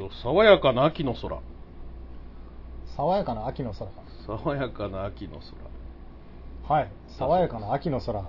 [0.00, 1.40] と爽やかな秋の空
[2.96, 3.90] 爽やかな秋の空。
[4.26, 5.38] 爽やかな秋の
[6.66, 6.88] 空はい。
[7.18, 8.24] 爽やかな秋の空。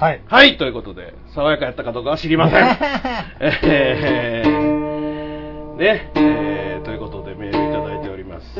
[0.00, 0.22] はい。
[0.28, 2.60] はい、ということで、爽やかやったかどうかは知りません。
[3.38, 8.58] えー、ね、えー、ということでメールいただいております。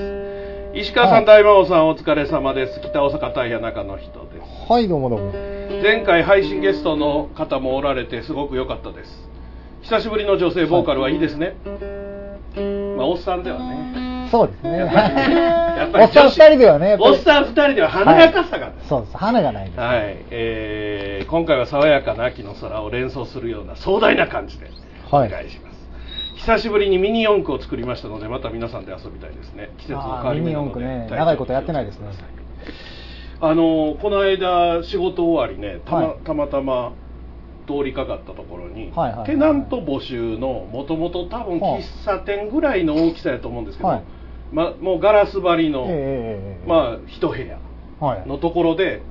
[0.75, 2.83] 石川さん、はい大魔王さん、お疲れ様です。
[2.83, 4.71] 北大阪大平中の人です。
[4.71, 5.33] はい、どうもどうも。
[5.83, 9.31] 前回配信ゲストの方もおられてすごく良かったです。
[9.81, 11.55] 久しぶりの女性ボーカルはいいですね。
[12.99, 14.10] まあ、おっさんではね。
[14.31, 14.79] そうですね。
[14.79, 19.17] やっぱりおっさん二人ではね、おっさん二人では華やかさが、そうです。
[19.17, 19.81] 花がないです。
[19.81, 19.99] はい、
[20.31, 24.69] えー今回は爽やかな秋の空を連想するような壮大な感じで
[25.13, 25.31] おはい。
[25.31, 25.77] 願いします、
[26.37, 29.71] 久しぶりにミニ四駆を作りましたのでまた皆さんで遊びたいですね。
[29.79, 31.07] 季節の変わり目なのでね。
[31.11, 32.09] 長いことやってないですね。
[33.41, 36.17] あのこの間仕事終わりねたま,、はい。
[36.25, 36.93] たまたま
[37.67, 44.03] 通りかかったところに、はいはいはいテナント募集のもともと多分はあ喫茶店ぐらいの大きさやと思うんですけど、はい
[44.53, 47.59] ま、もうガラス張りの、ええええええまあ一部屋
[48.01, 48.29] はい。
[48.29, 49.03] のところで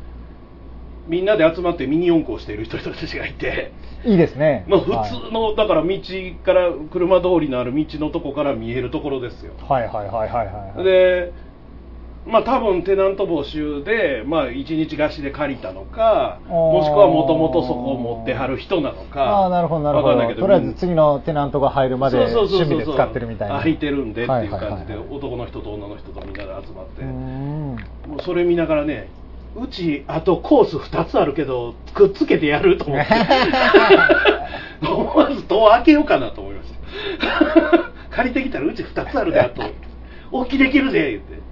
[1.08, 3.74] みんなで集まってミニ四駆をしている人たちがいて、
[4.06, 4.64] いいですね。
[4.68, 6.00] まあ、普通の、だから道
[6.44, 9.88] から車通りのある道のとこから見えるところですよはい。
[9.88, 10.84] はいはいはいはいはい。
[10.84, 11.34] で
[12.30, 20.36] まあ多分テナント募集で、まあ、一日貸しで借りたのかもしくはもともとそこを持ってはる人なのかああ、なるほどなるほど。
[20.36, 23.56] とりあえず次のテナントが入るまで趣味で使ってるみたいな。
[23.56, 27.04] 空いてるんでっていう感じで、男の人と女の人とみんなで集まって。
[27.04, 29.10] もうそれ見ながらね
[29.56, 33.08] うちあとコース2つあるけどくっつけてやると思って。
[34.86, 37.90] 思わず戸を開けようかなと思いました。
[38.16, 39.64] 借りてきたらうち2つあるであと。
[40.32, 41.49] 大きいできるで言って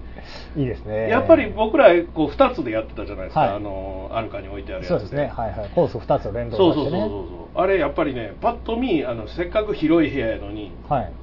[0.55, 1.09] いいですね。
[1.09, 5.27] やっぱり僕らこう2つでやってたじゃないですか、はいあのアルカに置いてあるやつそうですね。
[5.27, 5.69] はいはい。
[5.75, 6.91] コース2つを連動そうそうそう。
[6.91, 11.13] そうそうあれやっぱりねパッと見あのせっかく広い部屋やのにはい。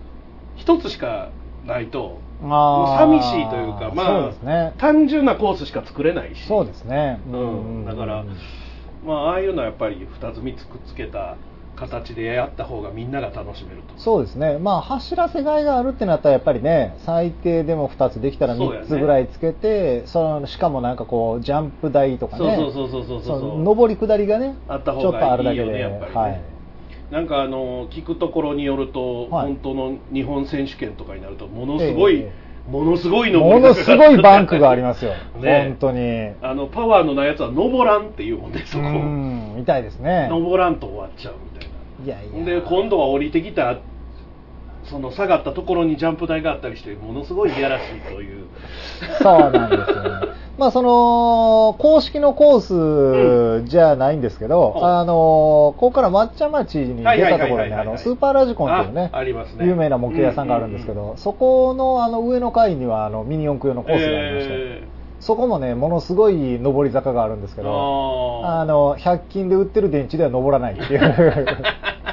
[0.58, 1.30] 1つしか
[1.66, 4.74] ないとあ寂しいというかまあそうですね。
[4.78, 7.20] 単純なコースしか作れないしそうですね。
[7.26, 8.24] うん、だから、
[9.04, 11.36] まあ、ああいうのはやっぱり2つ3つくっつけた
[11.76, 13.94] 形でやった方がみんなが楽しめると。
[13.96, 18.86] そうですね、まあ、走らせがいがあるってなったら、やっぱりね、最低でも2つできたら3そうやね。
[18.86, 26.40] つぐらいつけて、そのしかもなんかこう、ジャンプ台とかね、そうそうそうそうそうそ上り下りがね、あった方がいいよねやっぱりね、はい、
[27.10, 29.46] なんかあの聞くところによると、はい。
[29.46, 32.32] 本当の日本選手権とかになるとものすごい、え
[32.68, 36.30] ものすごいのものすごいバンクがありますよ、 ね本当に。
[36.42, 40.28] あのパワーのないやつは登らんっていうもんで そこうん、みたいですね。
[40.30, 41.68] 登らんと終わっちゃうみたい
[42.04, 42.60] いやいなや。
[42.60, 43.76] で今度は降りてきた
[44.84, 48.46] その下がったところにジャンプ台があったりしてものすごいいやらしいという
[49.22, 50.33] そうなんですよね。
[50.58, 54.84] まあその公式のコースじゃないんですけど、うん。
[54.84, 59.10] あのここから抹茶町に出たところにあのスーパーラジコンっていうね
[59.56, 59.66] ね。
[59.66, 64.88] 有名な模型屋さんがあるんですけど、そこのあの上の階にはあのミニ四駆用のコースがありまして、え
[65.24, 71.00] そこもね、ものすごい上り坂があるんですけど、ああの、100均で売ってる電池では登らないっていう。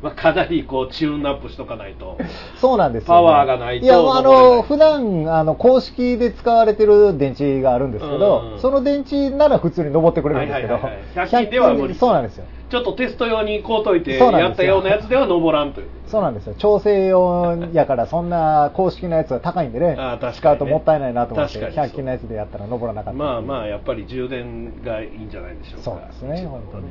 [0.00, 2.18] まあ、かなりこうチューンアップしとかないと。
[2.56, 4.56] そうなんですよ、パワーがないといや、あ登れない。
[4.56, 11.28] の、普段、あの、公式で使われてる電池があるんですけど、うんその電池なら普通に登ってくれるんですけど、はいはいはいはい。
[11.28, 11.94] 100均では無理。
[11.94, 12.44] そうなんですよ。
[12.68, 15.88] ちょっとテスト用にこうといてやったようなやつでは登らんという。
[16.06, 16.54] そうなんですよ。
[16.58, 20.38] 調整用やから、そんな公式なやつは高いんでね、あー確かにね。
[20.38, 21.84] 使うともったいないなと思って、確かにそう。
[21.86, 23.18] 100均のやつでやったら登らなかった。
[23.18, 25.82] まあまあやっぱり充電がいいんじゃないでしょうか。
[25.84, 26.84] そうですね本当に。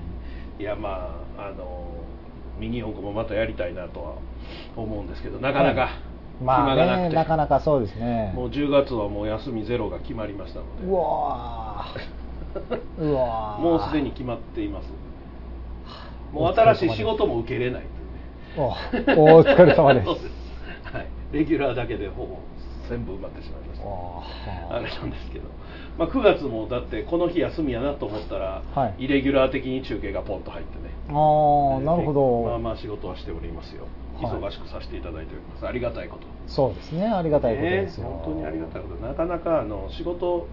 [0.60, 1.97] いやまああの
[2.60, 4.16] ミニ四駆もまたやりたいなとは
[4.76, 6.44] 思うんですけどなかなかはい。
[6.44, 8.32] まあね、暇がなくて、なかなかそうですね。
[8.36, 10.88] もう10月はもう休みゼロが決まりましたので。
[10.88, 13.02] うわー。
[13.02, 13.62] うわー。
[13.62, 14.94] もうすでに決まっています。
[16.32, 17.84] もう新しい仕事も受けれない
[18.58, 18.64] お
[19.38, 20.08] お疲れ様 です。
[20.94, 22.38] はい、レギュラーだけでほぼ
[22.90, 24.76] 全部埋まってしまいました。
[24.76, 25.50] あれなんですけど、
[25.98, 29.06] まあ、9月もだってこの日休みやなと思ったら、はい。
[29.06, 30.94] イレギュラー的に中継がポンと入ってね。
[31.10, 32.44] ああ、なるほど。
[32.50, 33.88] まあまあ仕事はしておりますよ。
[34.22, 34.42] はい。
[34.42, 36.28] 忙しくさせていただいております、ありがたいこと。
[36.48, 38.08] そうですね、ありがたいことですよ。
[38.08, 38.96] ね本当にありがたいこと。
[38.96, 40.48] なかなかあの仕事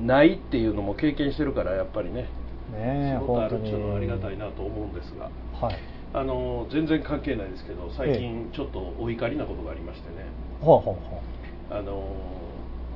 [0.00, 2.22] ないっていうのも経験してるからやっぱりね。
[2.22, 2.28] ね
[2.76, 5.30] え仕事あるっていうのはありがたいなと思うんですが。
[5.60, 5.76] はい。
[6.12, 10.16] あの全然関係ないですけど最え近ちょっとお怒りなことがありましてね。
[10.16, 11.74] ほうほうほう。
[11.74, 12.02] あの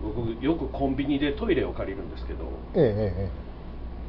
[0.02, 2.44] 僕よくコンビニでトイレを借りるんですけど
[2.75, 3.31] ええ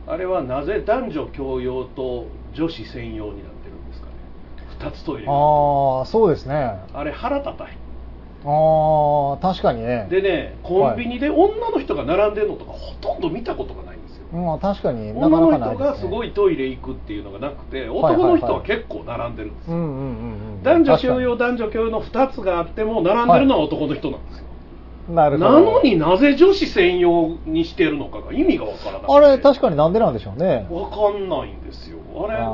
[0.08, 4.14] あれはなぜ男女共用と女子専用になってるんですかね
[4.80, 6.80] ？2つトイレああ、そうですね。
[6.94, 7.78] あれ腹立たへん
[8.46, 10.08] ああ、確かにね。
[10.10, 13.95] でねコンビニで女の人が並んでるのとかほとんど見たことがない
[14.36, 15.86] んですようん、確かになか女のなかないです、ね。
[15.86, 20.64] 人がすごいトイレ行くっていうのがなくてはい男の人は結構並んでるんですようんうんうんうん。
[20.64, 24.46] 男女共用確か男女共用の2つがあっても並んでるのは男の人なんですよ、
[25.10, 25.52] になるほど。
[25.52, 30.68] なのになぜ女子専用にしてるのかが意味がわからなくてあれ、確かになんでなんでしょうね。
[30.70, 32.52] わかんないんですよあれがあ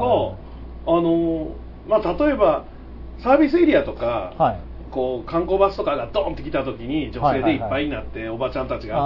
[0.88, 1.56] あの
[1.88, 2.66] まあ例えば
[3.20, 4.72] サービスエリアとか、はい。
[4.92, 8.98] こう観光バスとかがドンって来た時に女性でいっぱいになって、おばちゃんたちが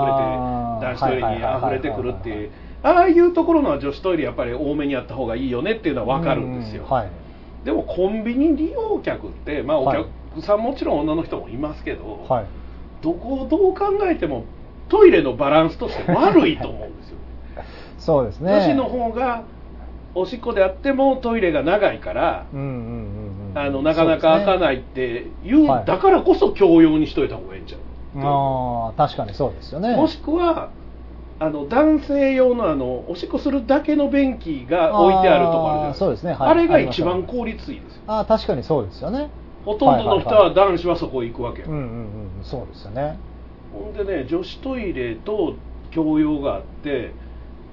[0.81, 2.51] 溢れて男子トイレにはいはいはいはい溢れてくるっていう
[2.85, 7.09] ああいうところのは女子トイレやっぱり多めにあった方がいいよねっていうのは分かるんですよ、うはい。
[7.65, 10.05] でもコンビニ利用客ってまあおはい
[10.35, 12.45] 客さんもちろん女の人もいますけど、はい。
[13.01, 14.45] どこをどう考えても
[14.89, 17.17] トイレのバランスとして悪いと思うんですよ
[17.97, 18.51] そうですね。
[18.51, 19.43] 女子の方が
[20.13, 22.71] おしっこであってもトイレが長いから、うんうんうん
[23.51, 23.57] うん。
[23.57, 27.79] あのなかなか開かないっていうはいだからこそ共用にしといた方がいいんちゃう？
[28.21, 29.95] ああ、確かにそうですよね。
[29.95, 30.69] もしくは
[31.37, 36.33] あの男性用のあのおしっこするだけの便器が置いてあるとこあるじゃないですそうですね。
[36.33, 36.49] はい。
[36.49, 38.01] あれが一番効率いいですよ。
[38.07, 39.29] ああ、確かにそうですよね。
[39.65, 41.83] ほとんどの人は男子はそこ行くわけよ、うんうんう
[42.41, 43.19] ん、そうですよね。
[43.73, 45.55] ほんでね女子トイレと
[45.93, 47.11] 共用があって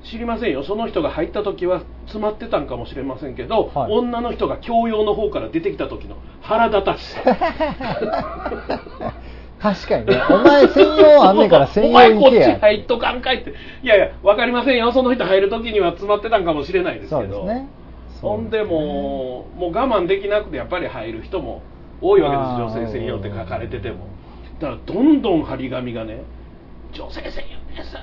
[0.04, 0.64] 知りませんよ。
[0.64, 3.92] その人が入った時は詰まってたんかもしれませんけど、はい。
[3.92, 7.20] 女の人が共用の方から出てきた時の腹立たしさ
[9.62, 10.20] 確かにね。
[10.28, 12.58] お前専用あんねんから専用お前こっち行けや。
[12.58, 13.54] 入っとかんかいって。
[13.82, 14.90] いやいや分かりませんよ。
[14.92, 17.20] その人入る時には詰まってたんかもしれないですけど。
[17.20, 17.68] そうですね。
[18.20, 21.62] ほんでもうもう我慢できなくてやっぱり入る人も
[22.00, 22.80] 多いわけです。
[22.80, 24.06] 女性専用って書かれてても。
[24.58, 26.22] だからどんどん張り紙がね
[26.92, 27.96] 女性専用です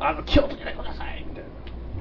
[0.00, 1.44] あの気をつけてくださいみたい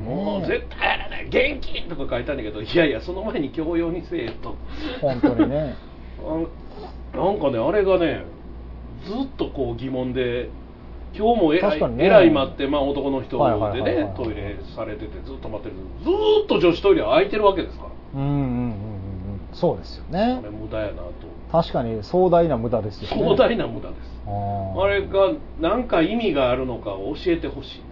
[0.05, 1.25] なもう絶対やらない。
[1.25, 4.55] 現金とか書いたんだけどいやいやその前に共用にせえと。
[5.01, 5.75] 本当にね。
[7.13, 8.25] あなんかねあれがね
[9.05, 10.49] ずっとこう疑問で
[11.13, 13.37] 今日もえらい,、えらい待って、まあ、男の人
[13.73, 15.75] でねトイレされててずっと待ってる。
[16.03, 18.21] ずーっと女子トイレは空いてるわけですから。
[18.21, 18.77] うんうんうんうんうん。
[19.53, 20.49] そうですよあねれ。
[20.49, 21.13] 無駄やなと。
[21.51, 23.23] 確かに壮大な無駄ですよね。
[23.29, 24.17] 壮大な無駄です。
[24.27, 27.83] あれが何か意味があるのかを教えてほしいです。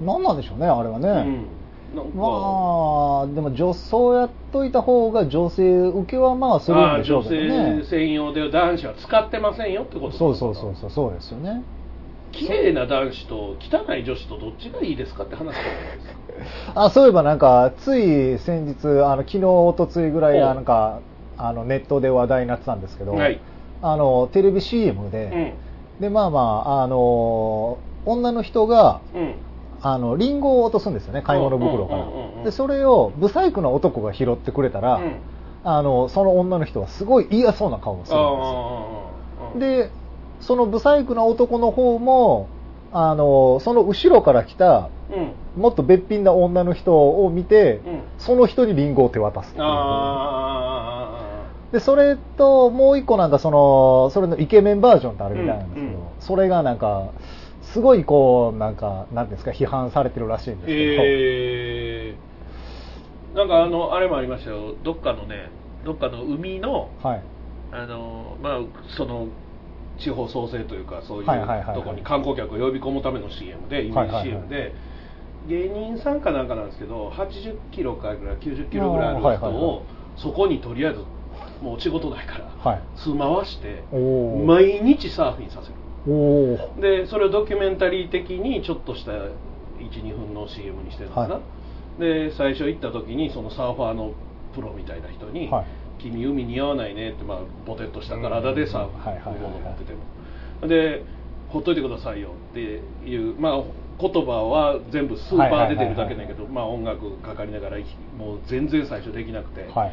[0.00, 1.08] 何なんでしょうね、あれはね。
[1.08, 1.46] うん
[1.94, 7.82] なんか、まあ、でも女装やっといた方が女性受けはまあするんでしょうけどね。
[7.84, 7.98] 性。
[7.98, 11.62] 専用で男子は使ってませんよってことそうそうそうそう、そうですよね。
[12.32, 16.74] 綺麗な男子と汚い女子とどっちがいいですかって話じゃないですか。
[16.86, 21.00] あそういえばなんか、つい先日、あの昨日、おとついぐらい、なんか、
[21.36, 23.40] あのネットで話題になってたんですけど、はい。
[23.82, 25.52] あのテレビ CM で、
[26.00, 29.34] でまあまあ、あの女の人がうんうん
[29.86, 32.44] あのリンゴを落とすんですよね、買い物袋かうんうんうん。
[32.44, 35.16] でそれをブサイクな男が拾ってくれたら、うん。
[35.62, 38.18] あのその女の人はすごい嫌そうな顔をする
[39.60, 39.90] んですよ。
[39.90, 39.90] で、
[40.40, 42.48] そのブサイクな男の方も、
[42.92, 45.62] あの、その後ろから来た、うん。
[45.62, 48.02] もっとべっぴんな女の人を見て、うん。
[48.16, 49.64] その人にリンゴを手渡すっていう。
[49.66, 50.84] あ
[51.72, 57.10] でそれともう一個なんかそのそれのイケメンバージョンってあるみたいなんですけど、それがなんか
[57.72, 64.74] すごいこうなんかなんですか批判されてるらしいんですけど、えー、なんかあのあれもありましたよ。
[64.82, 65.50] どっかのね
[65.84, 67.22] どっかの海のはい。
[67.72, 68.60] あのまあ
[68.96, 69.28] その
[69.98, 74.74] 地方創生というかそういうところに観光客を呼び込むための CM でイメージ CM で、
[75.48, 79.84] 芸人さんかなんかなんですけど80キロから90キロぐらいある人を、
[80.16, 81.00] そこにとりあえず
[81.62, 82.82] もう仕事ないから、はい。
[82.96, 85.74] 住まわして毎日サーフィンさせる
[86.80, 91.40] でそれをドキュメンタリー的にちょっとした12分の CM にしてるのかな、は
[91.98, 94.12] で最初行った時にそのサーファーの
[94.54, 95.66] プロみたいな人に「はい
[95.98, 99.00] 君海似合わないね」って、まあ、ボテッとした体でサーフうん。
[99.00, 99.36] はいはいはいはい。
[99.36, 99.92] ィンのもの持ってて
[100.62, 100.68] も。
[100.68, 101.04] で
[101.48, 102.60] 「ほっといてくださいよ」って
[103.08, 103.62] いうまあ
[104.00, 107.78] 言葉は全部スーパーで出てるだけだけどまあ音楽かかりながら
[108.18, 109.92] もう全然最初できなくて、はい。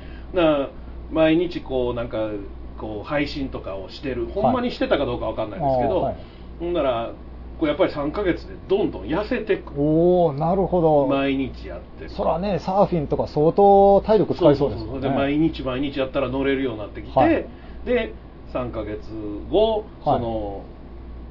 [1.11, 2.29] 毎日こうなんか
[2.81, 6.15] こう配信とかをしてるほんまにしてたかどうかわかんないんですけど、はい。
[6.59, 7.13] ほんなら
[7.59, 11.05] こうやっぱり3ヶ月でどんどん痩せてくおおなるほど。
[11.05, 17.45] 毎日やってそらねサーフィンとか相当体力使いそうですで毎日毎日やったら乗れるようになってきて、はい。
[17.85, 18.15] で
[18.51, 18.99] 3ヶ月
[19.51, 20.17] 後、はい。
[20.17, 20.65] その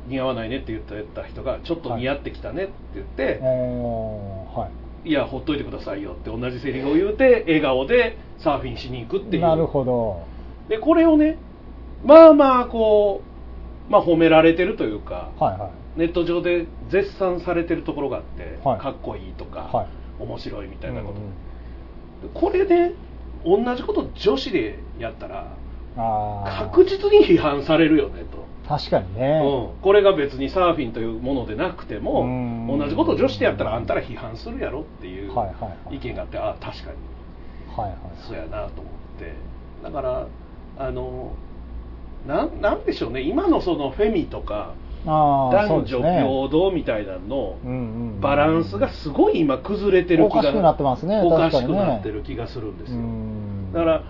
[0.06, 4.70] 似合わないねって言った人がちょっと似合ってきたねって言って、は
[5.04, 5.08] い。
[5.08, 9.42] い、やほっといてくださいよって同じセリフを言うて笑顔でサーフィンしに行くっていう。
[9.42, 10.22] なるほど
[10.70, 11.36] でこれをね
[12.02, 13.22] まあまあこ
[13.88, 15.98] う、まあ、褒められてるというか、はいはい。
[15.98, 18.80] ネット上で絶賛されてるところがあって、はい。
[18.80, 19.88] かっこいいとか、はい。
[20.22, 21.32] 面白いみたいなこと、うんうん
[22.34, 22.92] これね
[23.46, 25.56] 同じこと女子でやったら
[26.68, 32.78] 確実に批判されるよねと、確かにね、うん、これが別にサーフィンというものでなくてもうん。
[32.78, 35.96] 同じことを女子でやったらあんたら批判するやろっていうはいはいはい。
[35.96, 36.98] 意見があってああ確かに。
[37.74, 37.98] はいはい。
[38.28, 39.32] そうやなと思って。
[39.82, 40.26] だから
[40.80, 41.32] あの
[42.26, 43.20] なんなんでしょうね。
[43.20, 47.56] 今のそのフェミとか男女平等みたいなの
[48.20, 51.20] バランスがすごい今崩れてる気がおかしくなってますね。
[51.22, 54.02] おかしくなってる気がするんですうよんだから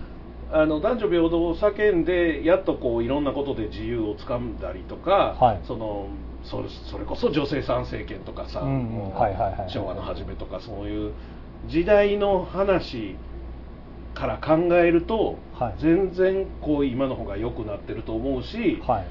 [0.53, 5.61] あの男女平等を叫んでやっとこういろんなことで自由をつかんだりとか、はい。
[5.65, 6.07] その
[6.45, 8.83] それそれこそ女性参政権とかさ、うんうん。
[8.85, 9.71] もうはいはいはい。
[9.71, 11.13] 昭和の初めとかそういう
[11.67, 13.17] 時代の話
[14.15, 15.75] から考えると、はい。
[15.79, 19.07] 全然こう今の方が良くなってると思うし、はい。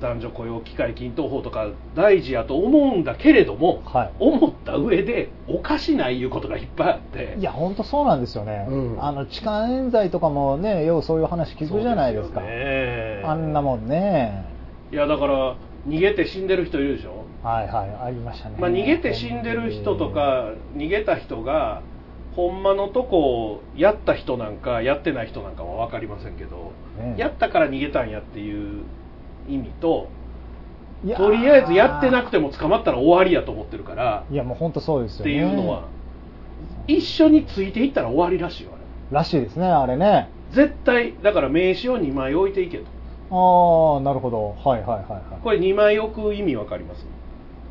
[0.00, 4.12] 男女雇用機会均等法とか大事やと思うんだけれども、はい。
[4.18, 7.36] 思った上でおかしないいうことがいっぱいあって。
[7.38, 9.04] いや本当そうなんですよね、うん。
[9.04, 12.40] あの痴漢冤罪とかもねようそういう話聞くじゃないですか。
[12.40, 13.22] ね。
[13.24, 14.46] あんなもんね。
[14.92, 15.56] いやだから
[15.88, 21.82] 逃げて死んでる人いるでしょ、はいはいありましたね、まあ、逃げて死んでる人とか逃げた人が
[22.36, 28.82] ほんまのとこやった人なんかやってない人なんかは分かりませんけど、ねやったから逃げたんやっていう
[29.48, 30.08] 意味と
[31.16, 35.32] とりあえずやってなくても捕まったら終わりやと思ってるからいやもう本当そうですよね。
[35.32, 35.84] っていうのは
[36.86, 38.82] 一緒についていったら終わりらしいよあれ。
[39.18, 40.30] らしいですねあれね。
[40.52, 42.84] 絶対だから名刺を2枚置いていけと。
[43.30, 44.56] ああなるほど。
[44.68, 45.40] はいはいはいはい。
[45.42, 47.06] これ2枚置く意味分かります？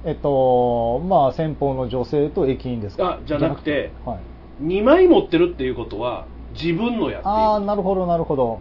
[0.05, 3.13] えっとまあ先方の女性と駅員ですか？
[3.13, 4.19] あじゃなくてはい、
[4.63, 8.59] 2枚持ってるっていうことは自分のやってああいなるほどなるほど。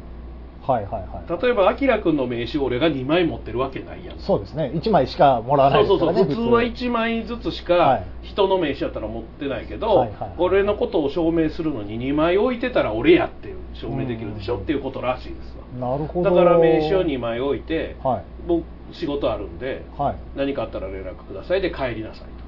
[0.63, 1.43] はいはいはい。
[1.43, 4.19] 例えばあきらくんの名刺を俺が2枚持ってるわけないやん。
[4.21, 4.71] そうですね。
[4.75, 8.07] 1枚しかもらわないそうそうですからねそう普通は1枚ずつしかはい。
[8.23, 10.35] 人の名刺やったら持ってないけど、はいはい。
[10.39, 14.61] 俺のことを証明するのに2枚置いてたら俺やっていう証明できるでしょうん。
[14.63, 15.91] っていうことらしいですわ。
[15.91, 16.31] なるほど。
[16.31, 18.25] だから名刺を2枚置いて、はい。
[18.47, 20.17] 僕仕事あるんではい。
[20.37, 22.42] 何かあったら連絡くださいで帰りなさいはあと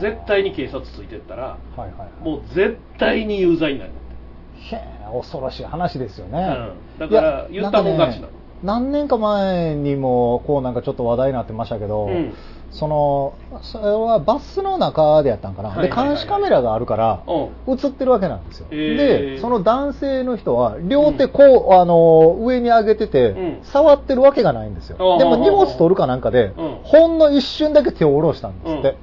[0.00, 2.24] 絶対に警察ついてったらはいはいはい。
[2.24, 3.90] もう絶対に有罪になる。
[4.70, 7.08] へえ恐ろしい話ですよね、うん。
[7.08, 12.34] だから言ったもん勝ちなの何年か前にもこうなんかちょっと話題になってましたけど、うん。
[12.70, 16.08] そのそれはバスの中でやったんかな、はいはいはいはい。
[16.08, 18.74] で監視カメラがあるからう映ってるわけなんですよ、え。
[18.74, 18.96] ー
[19.36, 23.58] でその男性の人は両手こう、あの上に上げてて、うん。
[23.62, 26.78] 触ってるわけがないんですよ、でも荷物取るかなんかで、うん。
[26.82, 28.96] ほんの一瞬だけ手を下ろしたんですって、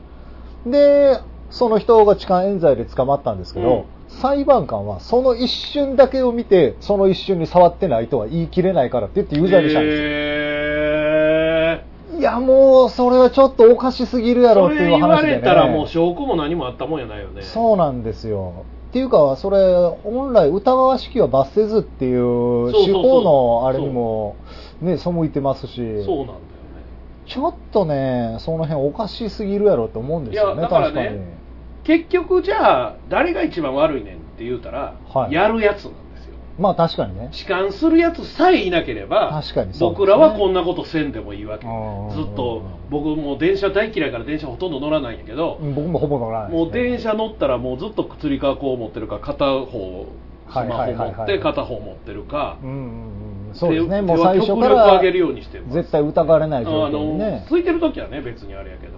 [0.65, 9.97] でその人が痴漢冤罪で捕まったんですけど、裁判官はその一瞬だけを見てその一瞬に触ってないとは言い切れないからって言って有罪にしたんです。
[10.01, 11.85] よ、へ
[12.19, 17.41] いやもうそれはちょっとおかしすぎるやーろっていうそれ言わ話で、ね、れたらもう証拠も何もあったもんやないよね。
[17.41, 18.65] そうなんですよ。
[18.89, 19.57] っていうかそれ
[20.03, 22.71] 本来疑わしきは罰せずっていう。
[22.71, 24.35] 司法のあれにも
[24.81, 26.03] ね背いてますし。
[26.05, 26.52] そうなん
[27.25, 31.43] ちょっとねその辺おかしすぎるやろって思うんですよねだからね確かに。
[31.83, 35.33] 結局じゃあ誰が一番悪いねんって言うたら、はい。
[35.33, 36.35] やるやつなんですよ。
[36.57, 37.29] まあ確かにね。
[37.33, 39.77] 痴漢するやつさえいなければ確かにね。
[39.79, 41.65] 僕らはこんなことせんでもいいわけ。
[42.15, 46.57] ずっと僕もう電車大嫌いから電車ほとんど乗らないんやけど、うん僕もほぼ乗らないね。
[46.57, 50.07] もう電車乗ったらもうずっとつり革こう持ってるか片方
[50.49, 53.32] スマホ持って片方持ってるかうんうんうん。
[53.53, 53.97] そうですね。
[53.97, 55.73] 手もう最初から上げるようにしてます。
[55.75, 57.31] 絶対疑われない状あ況にね。
[57.31, 57.45] の。
[57.49, 58.93] 空いてる時はね別にあれやけど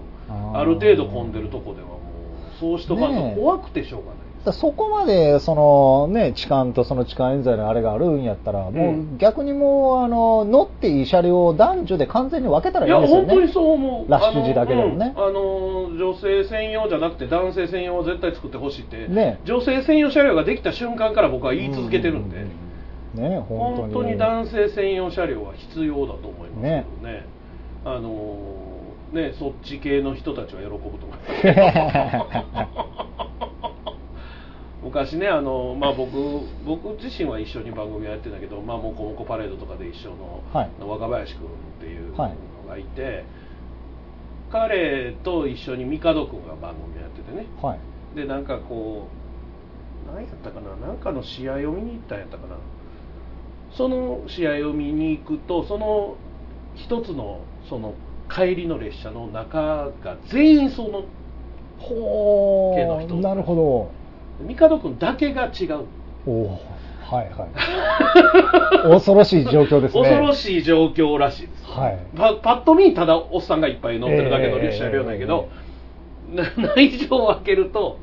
[0.54, 13.28] ある程度混んでるとこではもうそうしとかんと怖くてしょうがないだからそこまで、そのね、痴漢とその痴漢冤罪のあれがあるんやったら、もう逆にもう、あの、乗っていい車両を男女で完全に分けたらいやいいですよね。
[13.28, 14.12] 本当にそう思う。
[14.12, 15.14] ラッシュ時だけでもね。
[15.18, 22.48] あの,、うん女性専用じゃなくて男性専用を絶対作ってほしいって、ね女性専用車両ができた瞬間から僕は言い続けてるんで、う
[23.16, 24.18] ね、本当に。
[24.18, 26.68] 男性専用車両は必要だと思いますけ
[27.02, 27.26] どね。
[27.86, 28.56] あの
[29.14, 32.86] ねそっち系の人たちは喜ぶと思います。
[34.84, 36.12] 昔ねあの、まあ、僕
[36.66, 40.70] 僕自身は一緒に番組やってんだけど、まあ、モコモコパレードとかで一緒の、はい。
[40.80, 42.32] 若林君っていうのはい
[42.68, 42.84] がい。
[42.84, 43.24] て、
[44.52, 47.48] 彼と一緒に帝君が番組やっててね。
[47.62, 47.80] はい。
[48.16, 49.08] でなんかこ
[50.08, 52.56] う何やったかななんかの試合を見に行ったんやったかな
[53.76, 56.16] その試合を見に行くとその
[56.76, 57.94] 一つのその
[58.30, 61.06] 帰りの列車の中が全員その
[61.78, 63.92] ほ系の人ー、なるほ
[64.48, 65.88] 帝君だけが違うど。
[66.26, 68.90] おーはいはい。
[68.90, 70.02] 恐ろしい状況ですね。
[70.02, 75.50] 恐ろしい状況らしいです、はいパパッと見ただおっさんがいっぱい乗ってるだけの列車両なんやけど、
[76.34, 76.44] な
[76.76, 78.00] 内情を開けると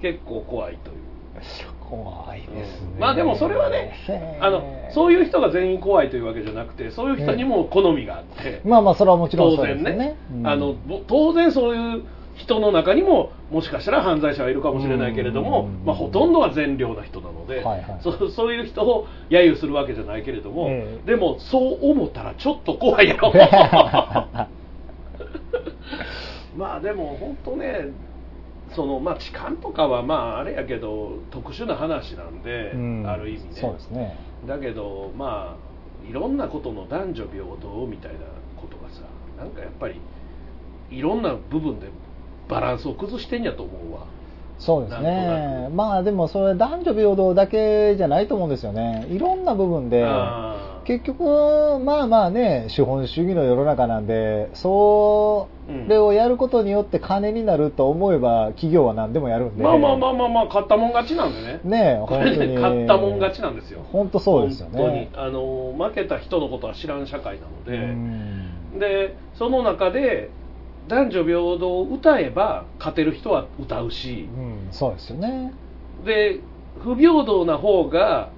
[0.00, 2.96] 結構怖いという怖いですね。
[2.98, 3.92] まあでもそれはね
[4.40, 4.62] あの
[4.94, 10.16] そういう人が全員怖いというわけじゃなくてそういう人にも好みがあって、まあまあ、それはもちろん当そうです然ねよね。
[10.32, 10.46] うん。
[10.46, 15.84] あのぼ当然そういう人の中にももしかしたら犯罪者はいるかもしれないけれども、うん。
[15.84, 18.00] まあ、ほとんどは善良な人なので、はいはい。
[18.02, 21.06] そそういう人を揶揄するわけじゃないけれども、ええ。
[21.06, 23.34] でもそう思ったらちょっと怖いやろ。
[26.56, 27.88] まあでも本当ね
[28.74, 34.18] そのまあ痴漢とかはまああれやけど特殊な話なんで、うんある意味ねそうですね。
[34.46, 38.18] だけどまあいろんなことの男女平等みたいな
[38.60, 39.02] ことがさ
[39.38, 40.00] なんかやっぱり
[40.90, 41.88] いろんな部分で
[42.48, 44.06] バランスを崩してんやと思うわ
[44.58, 45.66] そうですね。
[45.70, 49.06] くまあでもそれ男女平等だけじゃないと思うんですよね。
[49.10, 50.04] いろんな部分で、
[50.82, 51.24] 結局、
[51.84, 55.48] まあまあね、資本主義の世の中なんで、そ
[55.88, 59.62] れをやることによって金になると思えば企業は何でもやるんで。
[59.62, 62.38] まあまあまあまあまあ勝ったもん勝ちなんでねねえ、本当に。
[62.38, 64.78] ね勝ったもん勝ちなんですよ本当そうですよね。
[64.78, 70.30] 本当にあの負けた人のことは知らん社会なのうで、んでその中で
[70.88, 75.52] 男女平等を歌えば勝てる人は歌うし、うん、そうですよね。
[76.04, 76.40] で
[76.82, 78.30] 不平等な方が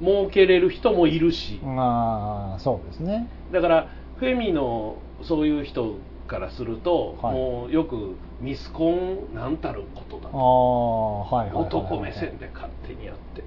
[0.00, 3.28] 儲けれる人もいるし、まあ、そうですね。
[3.52, 11.64] だからフェミのそういう人からすると、はいもうよくミスコンなんたることだあとあ、はいはい。
[11.66, 13.42] 男目線で勝手にやって、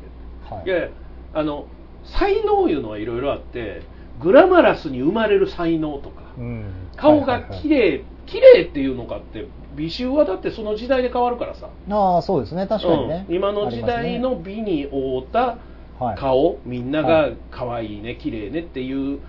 [0.53, 0.65] はい。
[0.65, 0.89] いや
[1.33, 1.65] あの
[2.03, 3.81] 才能いうのはいろいろあって
[4.21, 12.67] グラマラスに生まれる才能とか、うん顔が綺麗綺麗っていうのかって美醜はだってその時代で変わるからさ、ああ、そうですね。
[12.67, 13.25] 確かにね。
[13.27, 15.57] うん今の時代の美に合うた
[16.03, 19.19] はい顔、みんなが可愛いね綺麗ねっていう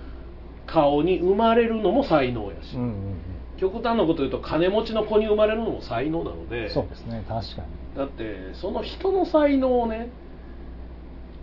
[0.67, 3.15] 顔に生まれるのも才能やし、うんうん
[3.57, 6.71] 極端なこと言うと金持ちの子に生まれるのも才能なのうでん。
[6.71, 7.25] そうですね。
[7.29, 7.97] 確かに。
[7.97, 10.09] だってその人の才能をね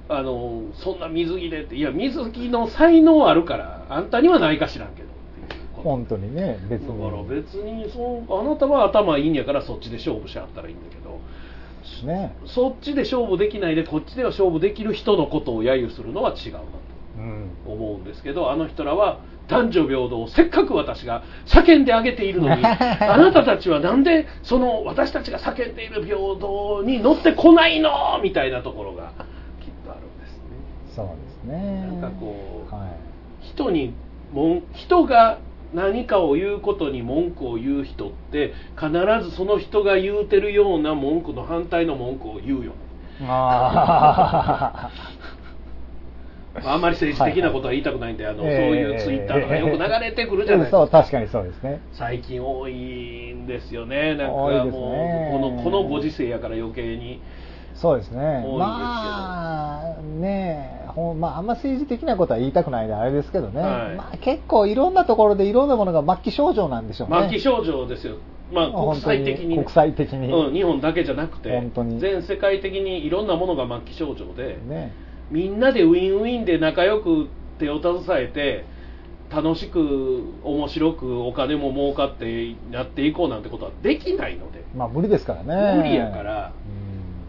[0.10, 5.08] あのそんな水着でっていや水着の才能あるからあんたにはないか知らんけど
[5.82, 7.02] 本当にね、別だに。
[7.02, 11.20] から別にそうあなたは頭いいんやからそっちで勝負しあったらいいんだけど
[12.06, 12.36] ね。
[12.46, 16.66] そっちで勝負できないでこっちでは勝負できる人のことを揶揄するのは違うなと
[17.18, 17.52] うん。
[17.66, 27.90] 思うんですけどあの人らは男女平等をせっかく私が叫んであげているのに あなたたちはなんでその私たちが叫んでいる平等に乗ってこないの？
[28.24, 29.12] みたいなところが
[29.60, 30.42] きっとあるんですね
[30.96, 31.88] そうですね。
[32.02, 33.48] なんかこうはい。
[33.48, 33.94] 人に
[34.32, 35.40] もん人が
[35.74, 38.92] 何かを言うことに文句を言う人って必
[39.24, 42.78] ずその人が言うてるような文句の反対の文句を言うよね
[43.22, 44.90] あ
[46.54, 51.00] あんまり政治的なことは言いたくないんで、あのええそういうツイッターとかよく流れてくるじゃないですそう、か。
[51.00, 51.82] 確かにそうですね。
[51.94, 54.16] 最近多いんですよね。
[54.16, 54.72] なんかもう、
[55.32, 57.22] このこのご時世やから余計に。
[57.74, 58.20] そうですね。
[58.20, 63.62] 多いですけどまあ、ねほんまあ、あんま政治的なことは言いたくないんであれですけどね。
[63.62, 67.28] はいまあ、結構いろんなところでいろんなものが末期症状なんでしょうね。
[67.30, 68.18] 末期症状ですよ。
[68.52, 70.32] まあ国際的にね、国際的に。
[70.32, 74.94] うん、日本だけじゃなくて本当に全世界的にいろんなものが末期症状で、ね。
[75.32, 78.66] みんなでウィンウィンで仲良く手を携えて
[79.34, 85.78] 楽しく面白くお金も儲かってやっていこうなんてことはできないのでまあ無理ですからね。
[85.78, 86.54] 無理やから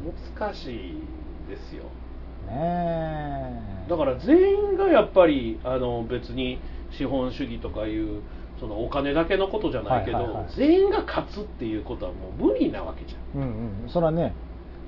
[0.04, 0.94] うん難しい
[1.48, 1.84] ですよ
[2.46, 6.60] ねえだから全員がやっぱりあの別に
[6.96, 8.22] 資本主義とかいう
[8.60, 13.88] そのお金だけのことじゃないけど、はいはいはい全員が勝つっていうことはもう無理なわけじゃんうんうん。
[13.88, 14.34] それはね、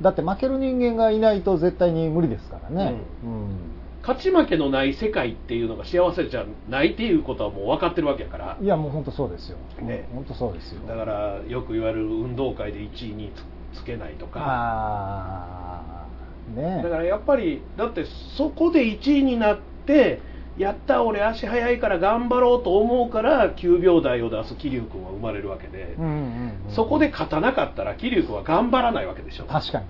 [0.01, 3.01] だって負ける人間がいないと絶対に無理ですからね。
[3.25, 3.75] うん。
[4.03, 9.57] 勝ち負けのない世界っていうのが幸せじゃないっていうことはもう分かってるわけやからいやもう本当そうですよ。
[9.81, 10.87] ね本当そうですよ。
[10.87, 13.33] だからよく言われる運動会で1位に
[13.75, 16.04] つつけないとかああ、
[16.49, 16.83] ね。
[16.83, 18.05] だからやっぱりだって
[18.37, 20.21] そこで1位になって
[20.57, 29.45] やった俺足速いから頑張ろうと思うから9秒台を出す桐生君は生まれるわけで、うんうんうんそこで勝たなかったら桐生君は頑張らないわけでしょ。
[29.45, 29.87] 確かに。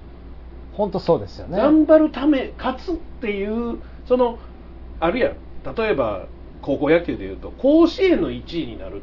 [0.72, 1.56] 本当そうですよね。
[1.56, 4.38] 頑張るため勝つっていうその
[5.00, 5.36] あるやん
[5.76, 6.26] 例えば
[6.62, 9.02] 高校野球でいうと甲子園の1位になる。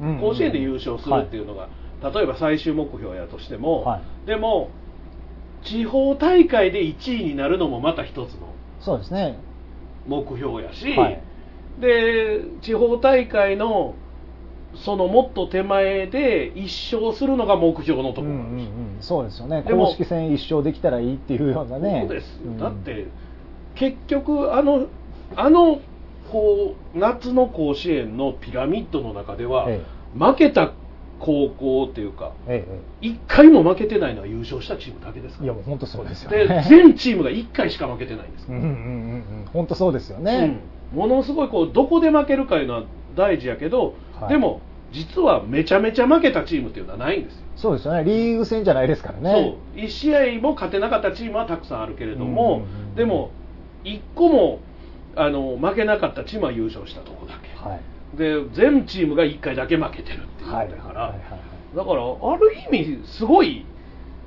[0.00, 1.68] うんうん甲子園で優勝するっていうのが、
[2.02, 4.26] 例えば最終目標やとしても、はい。
[4.26, 4.68] でも
[5.64, 9.38] 地方大会で1位になるのもまた一つのそうですね。
[10.06, 11.22] 目標やし、はい
[11.80, 13.96] で地方大会の
[14.74, 19.62] そのもっと手前で一勝するのが目標のところうんうんうん、そうですよね。
[19.62, 22.04] 公式戦一勝できたらいいっていうようなね。
[22.06, 23.06] そうですよ、んだって
[23.74, 24.86] 結局あの
[25.34, 25.80] あの
[26.30, 29.82] こう夏の甲子園のピラミッドの中では、え
[30.18, 30.72] 負けた
[31.18, 32.66] 高校っていうかえ
[33.00, 36.64] え1回も負けてないのは優勝したチームだけですえ、からいやもう本当そうですよでね。
[36.68, 38.76] 全チームが1回しか負けてないんですから、うんうんうんう
[39.16, 40.60] ん、本当そうですよね。
[40.92, 42.84] うんものすごいこうどこで負けるかいうのは
[43.16, 44.60] 大事やけど、はいでも
[44.92, 48.04] 実はめちゃめちゃ負けたチームっていうのはないんですよ、そうですよね。
[48.04, 49.58] リーグ戦じゃないですからね。
[49.74, 53.30] そう1試合も勝てなかったチームはたくさんあるけれども、うんでも
[53.82, 54.60] 1個も
[55.16, 57.80] あの負けなかったチームは優勝したとこだけ、はい。
[58.16, 60.50] で全チームが1回だけ負けてるっていう。
[60.50, 60.70] のはい。
[60.70, 61.20] だから、はいはい
[61.74, 63.66] だからある意味すごい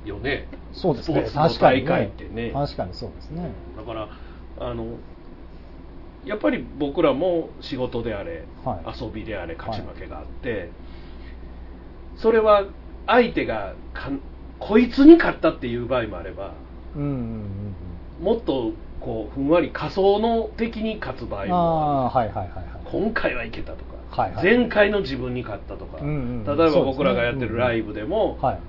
[0.04, 0.46] よね。
[0.72, 1.14] そうですね。
[1.16, 1.86] スポーツの大確かにね。
[1.88, 2.50] 会ってね。
[2.52, 3.50] 確かにそうですね。
[3.76, 4.08] だから
[4.60, 4.86] あの
[6.24, 9.02] やっぱり僕らも仕事であれ、はい。
[9.02, 10.70] 遊びであれ勝ち負けがあって、
[12.16, 12.66] それは
[13.06, 13.74] 相手が
[14.60, 16.52] こいつに勝ったっていう場合もあれば
[16.94, 17.08] うんうん
[18.20, 18.24] うん。
[18.24, 21.48] もっとこうふんわり仮想の的に勝つ場合うん。
[21.50, 22.64] もあはいはいはいはい。
[22.84, 24.44] 今回はいけたとか、はいはい。
[24.44, 28.60] 前回の自分に勝ったとか、うんうん例えば僕らがやってるライブでも、はい。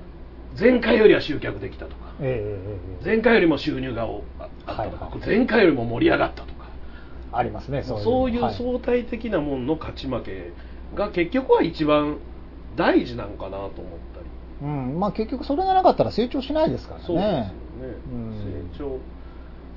[0.59, 2.13] 前回よりは集客できたとか。
[2.21, 5.27] ええええええ前回よりも収入がおああったとか、はいはい。
[5.27, 6.69] 前回よりも盛り上がったとか。
[7.33, 8.03] ありますね、そういう。
[8.03, 8.55] そういうはい。
[8.55, 10.51] 相対的なものの勝ち負け
[10.95, 12.17] が結局は一番
[12.75, 13.69] 大事なのかなと思っ
[14.13, 14.25] たり。
[14.61, 17.05] うん、まあ結局それがなかったら成長しないですからね。
[17.05, 17.53] そうですよね、
[18.13, 18.71] うん。
[18.73, 18.99] 成長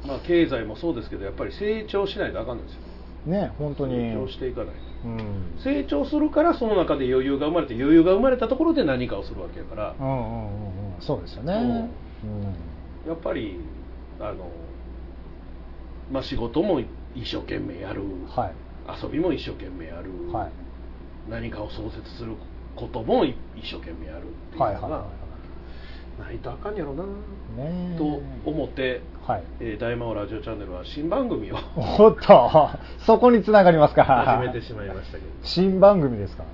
[0.06, 2.80] まあ経済もそうですけどやっぱり成長しないとあかんですよ
[3.26, 3.94] ね、本当に。
[3.94, 5.58] 成長していかないとうん。
[5.62, 11.00] 成長するからその中で余裕が生まれて余裕が生まれたところで何かをするわけやからうんうんうんうん。
[11.00, 11.54] そうですよね。
[11.54, 13.08] うん。
[13.08, 13.58] やっぱり
[14.20, 14.50] あの、
[16.10, 16.88] まあ、仕事も一
[17.24, 18.54] 生懸命やる、はい。
[19.02, 20.50] 遊びも一生懸命やる、はい。
[21.30, 22.34] 何かを創設する
[22.76, 25.23] ことも一生懸命やるっていうのがはいはいは
[26.18, 27.06] ないとあかんやろな、い。
[27.06, 28.04] ねえと
[28.48, 29.42] 思って、はい。
[29.60, 32.70] えー大魔王ラジオチャンネルは新番組をおっと、
[33.04, 34.04] そこにつながりますか。
[34.04, 36.44] 始めてしまいましたけど新番組ですか。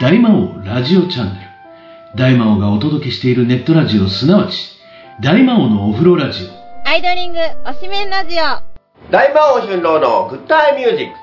[0.00, 4.76] 大魔王ラジオチャンネル大魔王がお届けしているネットラジオすなわち
[5.20, 11.14] 大魔王のお風呂ラジオアイドリングおしめんラジオ大魔王春郎のグッタイミュージック。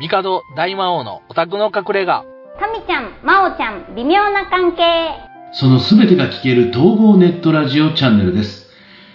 [0.00, 2.24] 帝大魔王のオタクの隠れ家
[2.58, 5.10] タミちゃん、マオちゃん、微妙な関係
[5.52, 8.70] そのすべてが聞ける統合ネットラジオチャンネルです。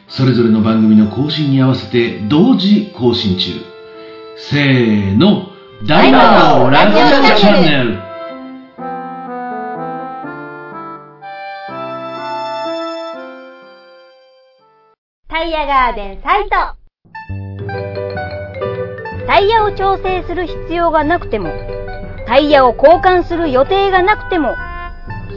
[0.10, 3.52] それぞれの番組の更新に合わせて同時更新中。
[4.36, 5.48] せーの、
[5.88, 7.98] 大魔王ラジオチャンネル。
[15.30, 16.80] タイヤガーデンサイト
[19.28, 21.79] タイヤを調整する必要がなくても
[22.30, 24.56] タイヤを交換する予定がなくても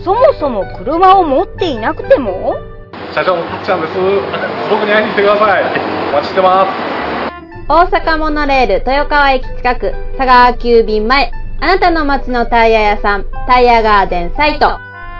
[0.04, 2.54] そもそも車を持っていなくても？
[3.14, 3.94] 社長のたっちゃんです。
[4.70, 5.64] 僕に会いに来てください。
[6.10, 7.68] お待ちしてます。
[7.68, 14.78] 大阪モノレール豊川駅近く佐川急便前あなたの街のタイヤ屋さんタイヤガーデンサイト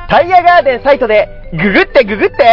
[0.09, 2.45] タイヤガーデンサイトでググってググって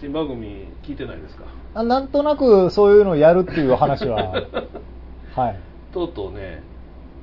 [0.00, 1.44] 新番組聞いてないですか？
[1.74, 4.32] あなんとなくそういうのをやるっていう話は、
[5.36, 5.56] はい。
[5.92, 6.62] とうとうね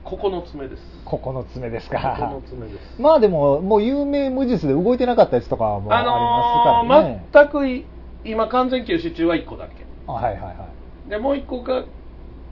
[0.06, 2.42] 9つ目です9つ目です9か。
[2.48, 7.26] つ目ですまあでも、もう有名無実で動いてなかったやつとかもありますからね。
[7.34, 7.86] 全くい
[8.24, 10.68] 今完全休止中は1個だけあはいはいは
[11.08, 11.10] い。
[11.10, 11.84] でもう1個が、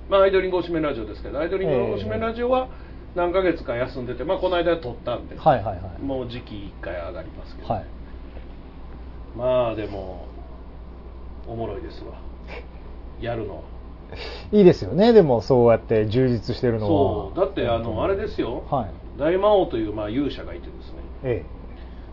[0.10, 2.68] まあ、アイドリングおしめラジオですけどアイドリングおしめラジオは
[3.16, 6.02] 何ヶ月か休んでて、まあ、この間撮ったんで、はいはいはい。
[6.02, 7.86] もう時期1回上がりますけど、はい。
[9.38, 10.26] まあでも
[11.48, 12.14] おもろいですわ
[13.22, 13.62] やるのは
[14.52, 16.88] いいですよね、でもそうやって充実してるのは。
[16.88, 19.20] そうだってあのあれですよ、はい。
[19.20, 21.46] 大魔王というまあ勇者がいてですねえ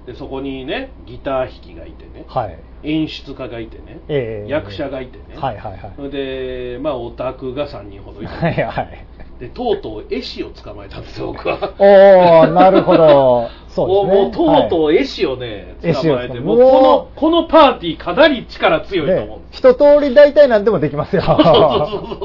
[0.07, 2.25] でそこにねギター弾きがいてねえ。
[2.27, 2.59] はい。
[2.85, 5.93] 演出家がいてね、ええ役者がいてね、はいはいはい。
[5.95, 9.07] それでまあオタクが3人ほどいて、はいはい。
[9.39, 13.49] でとうとう絵師を捕まえたんですよ僕はおー、なるほど。
[13.75, 14.23] そうですね。
[14.23, 21.23] もうとうとうう絵師をね、絵師を捕まえてもうこのこのパーティーかなり力強いと思うんね一通り大体何でもできますよ。
[21.27, 21.47] そうそ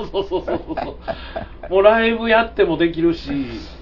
[0.02, 0.92] うそうそうそうそ
[1.70, 3.32] うもうライブやってもできるし、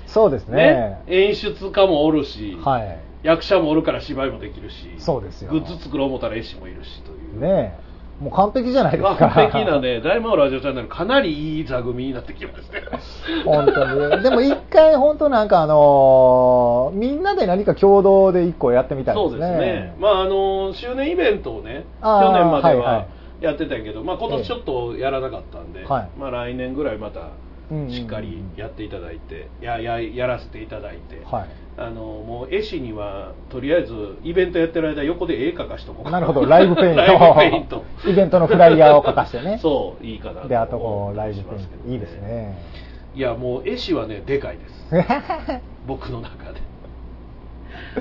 [0.06, 1.02] そうですねね。
[1.08, 2.98] 演出家もおるし、はい。
[3.26, 7.95] 役者もおるから芝居もできるしそうですよグッズ作ろう思ったら絵師もいるしというねえ。
[8.20, 9.16] もう完璧じゃないですか。
[9.16, 12.92] 完璧なね大魔王ラジオチャンネルかなりいい座組になってきましたよ
[13.44, 14.24] 本当に。
[14.24, 19.30] でも一回本当なんかあのーみんなで何か共同で一個やってみたいですね。
[19.32, 23.08] そうですね、まああの周年イベントをね去年まではいははい
[23.42, 27.32] やってたんやけど、まあ、今年ちょっとやらなかったんで、はいまあ、来年ぐらいまた
[27.90, 31.50] しっかりやっていただいて、やややらせていただいて、はい。
[31.78, 37.02] あのもう絵師にはとりあえずイベントやってる間横で絵描かしとこうかなるほど、ライブペイント。
[37.02, 39.58] ライント イベントのフライヤーを書かしてね。
[39.62, 41.90] そういいかなで、あとこう、ライブしペイント。
[41.90, 42.58] いいですね。
[43.16, 44.90] いやもう絵師はねでかいです
[45.88, 46.60] 僕の中で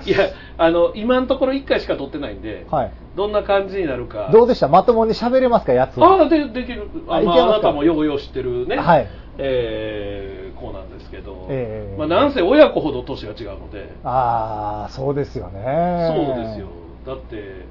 [0.04, 2.90] いやあの今のところ1回しか撮ってないんで、はい。
[3.16, 4.66] どんな感じになるかどうでした？
[4.66, 6.02] まともに喋れますか、やつ。
[6.02, 9.06] ああでできるあ,、まあ、あなたもようよう知ってるね、はい
[9.38, 16.12] えー子なんですけど、ええまあ、なんせ親子ほど年が違うので、ああ、そうですよね。
[16.14, 16.68] そうですよ
[17.04, 17.66] だって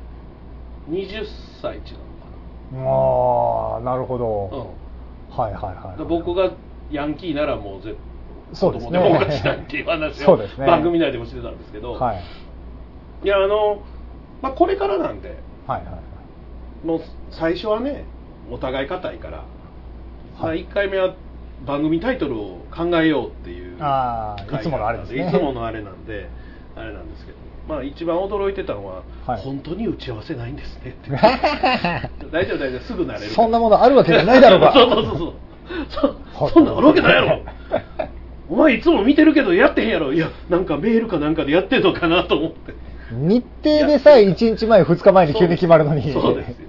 [0.89, 1.25] 20
[1.61, 1.81] 歳違う
[2.85, 4.75] ああ、なるほのど。
[5.35, 6.01] かな、はいはいはい。
[6.01, 6.51] うん、僕が
[6.91, 7.95] ヤンキーならもう絶
[8.53, 12.21] そうですね子供でもおかしないっていう話を そうですね番組内でもしてたんですけど、はい。
[13.23, 13.79] いやあの、
[14.41, 15.85] まあ、これからなんではいは
[16.83, 16.87] い。
[16.87, 18.05] もう最初はね
[18.51, 21.15] お互い硬いから、まあ、はい1回目は
[21.65, 25.27] 番組タイトルを考えようっていうああ、いつものあれですね。
[25.27, 26.29] いつものあれなんで
[26.75, 27.37] あれなんですけど。
[27.67, 29.41] まあ一番驚いてたのは、はい。
[29.41, 31.09] 本当に打ち合わせないんですねって。
[32.31, 34.73] 大丈夫大丈夫すぐ慣れるそんなものあるわけじゃないだろうが。
[34.73, 36.17] そうそうそうそう。
[36.37, 37.41] そそんなんあるわけないやろ。
[38.49, 40.13] お前いつも見てるけどやってへんやろ。
[40.13, 42.73] いやなんかメールかなんかでやってんのかなと思って。
[43.11, 46.11] 日程でさえ1日前、2日前に急に決まるのに。
[46.11, 46.62] そうですよ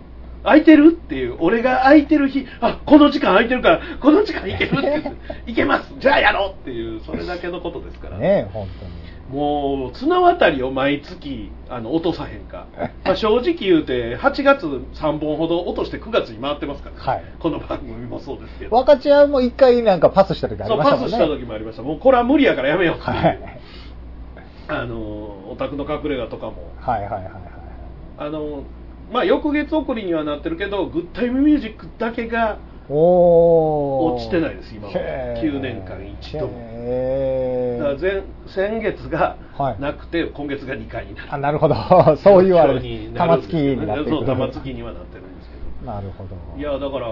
[0.45, 0.93] 空いてる？
[0.93, 1.37] っていう。
[1.41, 2.47] 俺が空いてる日。
[2.61, 5.11] あこの時間空いてるからこの時間行けるって言って。
[5.51, 5.95] 行けます。
[5.99, 8.19] じゃあやろうっていうそれだけのことですから。
[8.19, 8.93] ねえ、本当に。
[9.31, 12.67] もう綱渡りを毎月あの落とさへんか、
[13.05, 17.25] まあ、正直言うて8月3本ほど落として9月に回ってますから、はい。
[17.39, 18.77] この番組もそうですけど。
[18.77, 21.11] 分かち合いも一回なんかパスした時ありましたもんね。
[21.11, 21.83] パスした時もありました。
[21.83, 23.39] もうこれは無理やからやめようっていう、はい。
[24.69, 24.97] あの
[25.51, 26.55] オタクの隠れ家とかも。
[26.81, 27.33] はいはいはいはい。
[28.19, 28.63] あの
[29.13, 35.43] まあ翌月送りにはなってるけどグッタイムミュージックだけが落ちてないです今までへー。
[35.43, 36.75] 9年間一度も。
[37.79, 39.81] だから前先月がはい。
[39.81, 41.35] なくて、今月が2回になる。
[41.35, 41.75] あ、なるほど。
[42.19, 44.11] そういうあれに、きになっていく。
[44.11, 46.31] そう玉突きにはなってるんですけなるほど。
[46.31, 47.07] どいやだから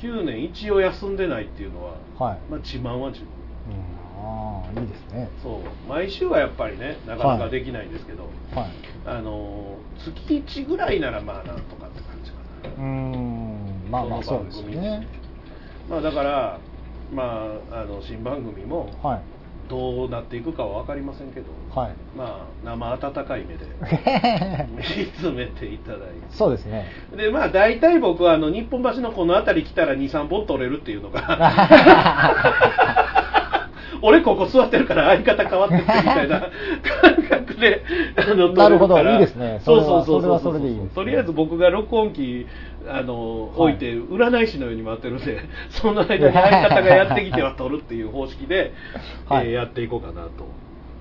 [0.00, 2.38] 9年一応休んでないっていうのは、はい。
[2.50, 3.28] まあ、自慢は自分
[3.68, 5.30] うん、ああ、いいですね。
[5.42, 8.70] そう毎週はやっぱりねなかなかできないんですけど、はい。
[9.04, 15.08] あの月1ぐらいならまあなんとかって感じかなうーん、まあまあそうですよね。
[15.88, 16.60] まあだから
[17.12, 19.22] まああの新番組もはい。
[19.68, 21.94] どうなっていくかは分かりませんけど、はい。
[22.14, 23.64] まあ生温かい目で
[24.76, 24.82] 見
[25.18, 26.88] つめていただいてそうですね。
[27.16, 31.22] でまあ大体僕はあの日本橋のこの辺り来たら23本取れるっていうのが
[34.02, 36.40] 俺ここ座ってるから相方変わってってみたいな
[37.00, 37.82] 感覚で
[38.16, 39.60] あのなるほどいいですね。
[39.64, 40.90] そうそうそうそれはそれでいいね。
[40.94, 42.46] とりあえず僕が録音機
[42.88, 48.72] あの置いて占い師のように回ってるんで その間に相方がやってきては取るっていう方式で、
[49.28, 49.46] はい。
[49.46, 50.48] えーやっていこうかなと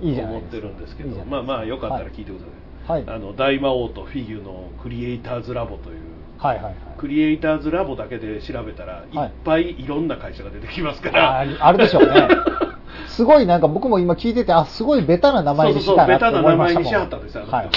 [0.04, 2.40] 思ってるんですけどいいまあまあよかったら聞いてくだ
[2.88, 3.16] さい、はい。
[3.16, 6.76] あの大魔王とフィギュのクリエイターズラボというはいはいはい。
[6.98, 9.28] クリエイターズラボだけで調べたら、はい。
[9.28, 12.28] い、っぱいいろんな会社が出てきますから、ああるでしょうね。
[13.08, 16.84] すごいなんか僕も今聞いてて、あ、すごいベタな名前にしたなってそうそうベタな思いましたもん。
[16.84, 17.64] 名前にしはったんですよ、は。
[17.64, 17.70] い。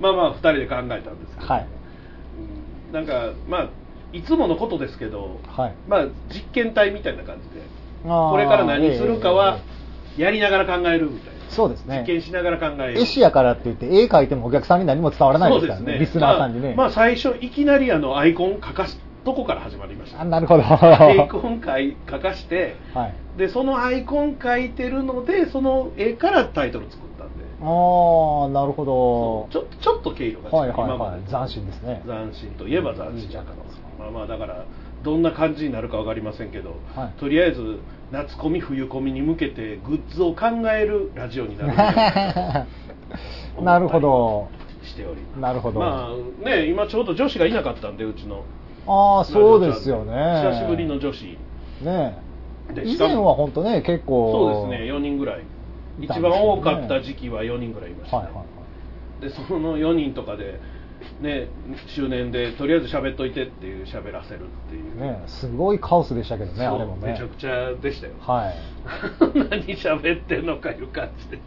[0.00, 1.66] まあまあ2人で考えたんですけど、はい。
[2.88, 2.94] うん。
[2.94, 3.68] なんかまあ
[4.12, 5.74] いつものことですけど、はい。
[5.88, 7.66] まあ実験体みたいな感じで
[8.04, 9.60] これから何するかは、
[10.18, 11.40] えやりながら考えるみたいな。
[11.48, 12.00] そうですね。
[12.00, 13.00] 実験しながら考える。
[13.00, 15.98] 絵師やからって言って絵描いてもお客さんに何も伝わらないですからね。
[15.98, 20.20] リスナーさんにね、まあ、まあ最初いきなりあのアイコン書かすとこから始まりました？
[20.20, 20.64] あなるほど。
[20.64, 21.60] アイコン
[22.10, 23.14] 書かしてはい。
[23.38, 27.44] でそのアイコン書いてるのでその絵からタイトル作ったんで。
[27.60, 30.54] ああなるほちょちょっと経緯が違う。
[30.54, 32.02] はいはい今まではい斬新ですね。
[32.04, 33.56] 斬新といえば斬新やから
[33.98, 34.64] まあまあだから
[35.04, 37.20] どんな感じになるか分かりませんけど、はい。
[37.20, 37.78] とりあえず
[38.10, 42.66] 夏コミ冬コミに向けてグッズを考えるラジオになるんじゃ
[43.62, 43.78] な。
[43.78, 44.48] るほど。
[44.84, 45.78] しておりなるほど。
[45.80, 48.42] まあね今ちょうど女子がいなかったんでうちの
[48.86, 50.12] ああそうですよね。
[50.12, 51.38] 久しぶりの女子。
[51.82, 52.18] ね
[52.74, 54.32] でしかも以前は本当ね結構。
[54.32, 55.44] そうですね4人ぐらい。
[56.00, 58.24] 一番多かった時期は4人ぐらいいました、ね。
[58.24, 58.44] はいはいは
[59.20, 59.30] い。
[59.30, 60.58] でその4人とかで
[61.20, 61.48] ね
[61.88, 65.00] 周年でとりあえず喋っといてっていう喋らせるっていう。
[65.00, 67.12] ねすごいカオスでしたけどねあれもね。
[67.12, 68.14] めちゃくちゃでしたよ。
[68.20, 68.54] はい。
[69.50, 71.38] 何喋ってんのかいう感じで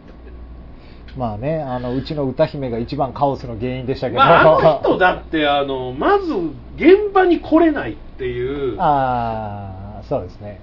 [1.16, 6.32] まあねあのうちの歌姫が一番カオスの原因でしたけど、まああの人だってあのまず
[6.76, 8.78] 現場に来れないっていう。
[8.80, 10.60] ああそうですね。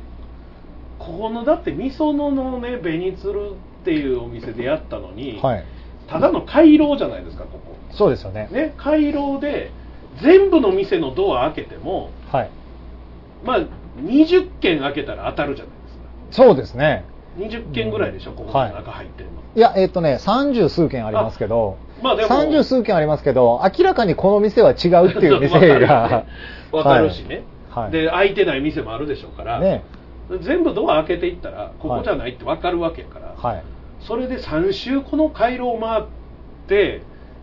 [0.99, 5.65] ここのだってみそののね紅鶴っていうお店でやったのに、はい。
[6.07, 7.75] ただの回廊じゃないですかここ。
[7.91, 8.47] そうですよね。
[8.51, 9.71] ね回廊で
[10.21, 12.51] 全部の店のドア開けてもはい。
[13.43, 13.59] まあ
[13.97, 16.45] 20軒開けたら当たるじゃないですか。
[16.45, 17.05] そうですね
[17.37, 22.27] 20軒ぐらいでしょ、ここの中入ってるの、いやえっ、とね三十数件ありますけどまあでも。
[22.27, 26.25] 三十数件ありますけど明らかにこの店は違うっていう店が。
[26.71, 27.91] わかるしね、はい。
[27.91, 29.83] で開いてない店もあるでしょうから、ね。
[30.41, 33.63] 全部ドア開けていったらここじゃないって分かるわけやから、はい。
[33.99, 36.03] それで3周この回廊を回っ
[36.67, 37.01] て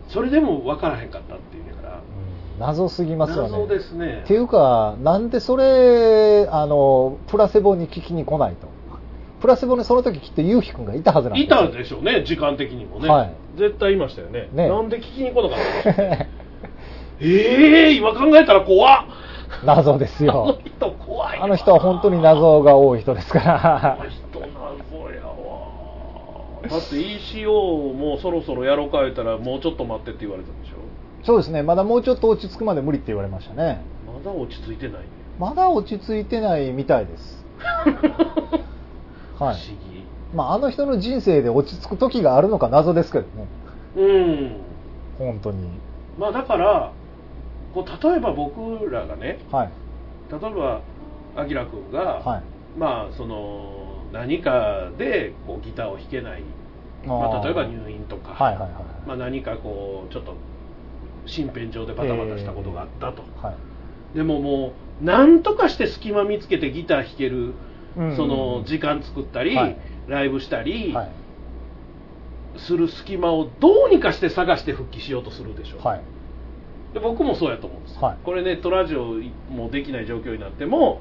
[0.09, 1.99] それでも分からへんかったっていうんやから
[2.59, 3.51] 謎すぎますよね。
[3.51, 4.21] 謎ですね。
[4.25, 8.67] っていうかなんでそれあのプラセボに聞きに来ないと
[9.41, 13.33] プラセボにその時きっとゆうひくんがいたはずなんですいよたでしょうね時間的にもね、はい。
[13.57, 14.49] 絶対いましたよね。
[14.53, 14.69] ね。
[14.69, 16.25] なんで聞きに来なかったの？
[17.23, 19.05] ええ今考えたら怖っ。
[19.65, 26.61] 謎ですあのよ人怖いわあの人は本当に謎が多い人ですかあのら人謎やわ。
[26.69, 31.25] だって ECO もうそろそろやろうか言ったらもうちょっと待ってって言われたでしょ？
[31.25, 31.61] そうですね。
[31.63, 33.81] まだもうちょっと落ち着くまで無理って言われましたね。
[34.07, 35.01] まだ落ち着いてない。
[35.01, 35.07] ね
[35.39, 37.45] まだ落ち着いてないみたいです。
[37.59, 38.70] は い
[39.41, 39.53] 不思
[39.91, 40.05] 議。
[40.33, 43.47] まああの人の人生で落ち着く時があるのか謎ですけどね。
[43.97, 44.57] うん。
[45.17, 45.67] 本当に。
[46.17, 46.91] まあだから
[47.73, 49.69] こう例えば僕らがねはい。
[50.31, 50.81] 例えば
[51.35, 52.43] あきらくんが、はい。
[52.77, 56.43] まあその何かでこうギターを弾けない、
[57.05, 58.71] まあ、例えば入院とか、はいはいはい。
[59.07, 60.35] まあ、何かこうちょっと
[61.25, 64.17] 身辺上でバタバタしたことがあったと、はい。
[64.17, 67.53] でももう何とかして隙間見つけてギター弾ける、
[67.97, 68.15] うん。
[68.15, 69.77] その時間作ったり、はい。
[70.07, 71.11] ライブしたりはい。
[72.57, 76.01] する隙間をどうにかして探して復帰しようとするでしょ、はい。
[76.93, 77.95] で僕もそうやと思うんです。
[77.95, 78.17] よ、はい。
[78.25, 79.15] これネットラジオ
[79.49, 80.99] もできない状況になっても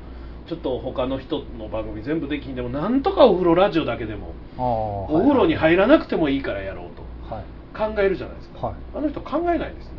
[0.49, 6.87] ちょっと他の人の番組全部できんでもなんとかお風呂ラジオだけでもあーお風呂に入らなくてもいいからやろう
[7.29, 7.45] とはい。
[7.95, 8.77] 考えるじゃないですか、はい。
[8.95, 9.91] あの人考えないですね。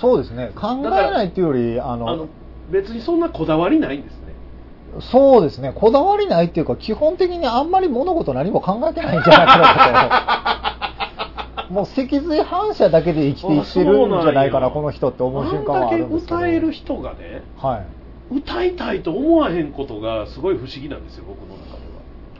[0.00, 0.52] そうですね。
[0.54, 2.28] 考えないっていうよりあのあの
[2.70, 4.12] 別にそんなこだわりないんです。
[4.20, 4.23] ね
[5.00, 5.72] そうですね。
[5.74, 9.58] こだわりないっていうか基本的にあんまり物事何も考えてないんじゃないか
[11.56, 16.36] なともう脊髄反射だけで生きていってるんじゃないかなこの人って思う瞬間はあるんですけど。
[16.36, 17.86] あんだけ歌える人がねはい。
[18.34, 21.84] 歌いたいと思わへんことがすごい不思議なんですよ僕の中で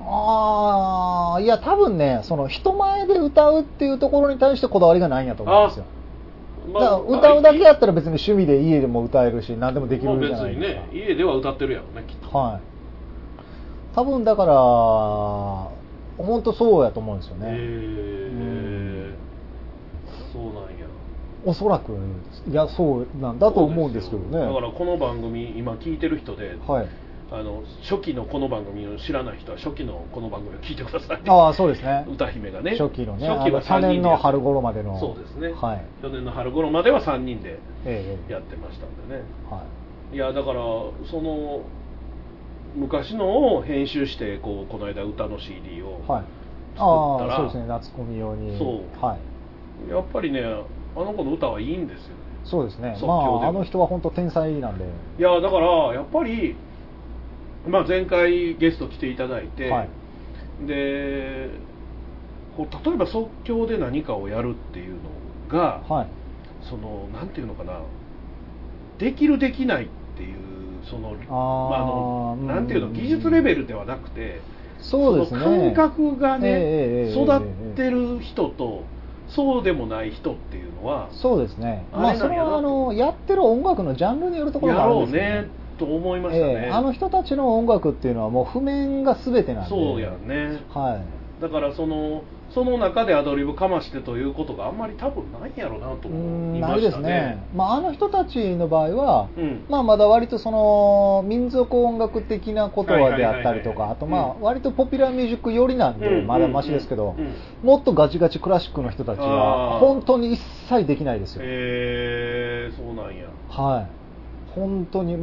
[0.01, 1.35] は。
[1.35, 5.85] ああいや多分ねその人前で歌うっていうところに対してこだわりがないんやと思うんですよ
[6.73, 12.37] だから歌うだけやったら別に趣味で家でも歌えるし何でもできまあるじゃない別にですか、ね家では歌ってるやろねきっと。
[12.37, 12.61] はい。
[13.95, 14.55] 多分だから
[16.17, 19.15] 本当そうやと思うんですよへね、え
[20.33, 20.87] そうなんや。
[21.45, 21.93] おそらく
[22.49, 24.39] いやそうなんだと思うんですけどね。
[24.39, 26.89] だからこの番組今聞いてる人で、はい
[27.31, 31.23] あの初期のこの番組を知らない人は初期のこの番組を聞いてください。
[31.27, 32.05] ああそうですね。
[32.09, 32.77] 歌姫がね。
[32.79, 33.87] 初期のね初期はあの去3人で。
[33.89, 35.01] 年の春頃までの。
[35.01, 35.85] そうですね、はい。
[36.03, 38.33] 去年の春頃までは3人でええ。
[38.33, 39.23] やってましたんでね。
[39.51, 39.65] は
[40.13, 40.17] い。
[40.17, 40.61] いやだから
[41.11, 41.63] その
[42.77, 46.25] 昔のを編集してこうこの間歌の CD をはい。
[46.75, 47.67] 作ったらああそうですね。
[47.67, 48.59] 夏コミ用に。
[48.59, 49.05] そう。
[49.05, 49.91] はい。
[49.91, 52.15] やっぱりねあの子の歌はいいんですよね。
[52.45, 52.95] そうですね。
[53.01, 54.85] 即まああの人は本当天才なんで。
[55.19, 56.55] いやだからやっぱり、
[57.67, 60.67] まあ、前回ゲスト来ていただいて、はい。
[60.67, 61.49] で
[62.57, 65.01] こう例えば即興で何かをやるっていうの
[65.49, 66.07] が、はい。
[66.69, 67.81] そのなんていうのかな
[68.99, 70.39] できるできないっていう
[70.89, 72.47] そのまあ、あのうん。
[72.47, 74.41] なんていうの技術レベルではなくて
[74.81, 75.41] そうですね。
[75.75, 76.57] 感覚がね、ええ
[77.07, 78.85] ええ育ってる人と
[79.29, 81.87] そうでもない人っていうのはそうですね。
[81.93, 89.71] まあそれはあのやってる音楽のジャンルによるところやろうがあるんですよねと思いましたね、ええあの人たちの音楽っていうのはもう譜面が全てなんで。
[89.71, 90.61] そうやんね。
[90.71, 91.01] は
[91.41, 91.43] い。
[91.43, 96.17] だからそのその中でアドリブかましてということがあんまり多分ないんやろうなと思
[96.55, 97.09] いんないですましたね。
[97.09, 99.65] ね、まあ、あの人たちの場合は、うん。
[99.69, 104.43] まあ、まだ割とその民族音楽的な言葉であったりとかあとまあうん。
[104.43, 107.17] 割とポピュラーミュージック寄りなんでうんまだマシですけど
[107.63, 111.43] もっとガチガチクラシックの人たちは本当に一切できないですよ。
[111.45, 113.27] えー、そうなんや。
[113.49, 114.05] はい。
[114.55, 115.17] 本当に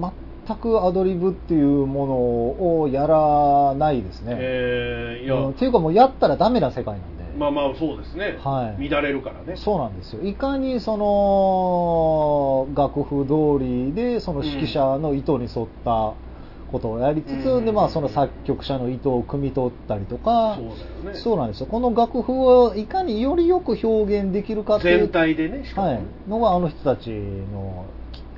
[0.47, 8.89] 全くアドリブっていうものをやらないですね、えー、いや、うんっていうかもうやったらダメな世界なんで、まあまあそうですね、はい。
[8.89, 9.55] 乱れるからね。
[9.55, 10.23] そうなんですよ。
[10.23, 16.13] いかにその楽譜通りでその指揮者の意図に沿った
[16.71, 17.65] ことをやりつつ、うん。
[17.65, 20.65] でまあその作曲者の意図を汲み取ったりとか、そう
[21.03, 21.19] だよね。
[21.19, 21.67] そうなんですよ。
[21.67, 25.87] この楽譜をいかによりよく表現できるかっていう全体でねしかも。
[25.87, 27.85] はねい、のがあの人たちの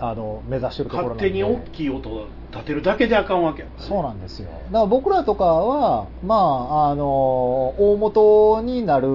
[0.05, 1.23] あの目指してるところなんで。
[1.23, 3.87] 勝手に大きい音を立てるだけであかんわけやからね。
[3.87, 4.49] そうなんですよ。
[4.49, 7.05] だから僕らとかはまああの
[7.77, 9.07] 大元になる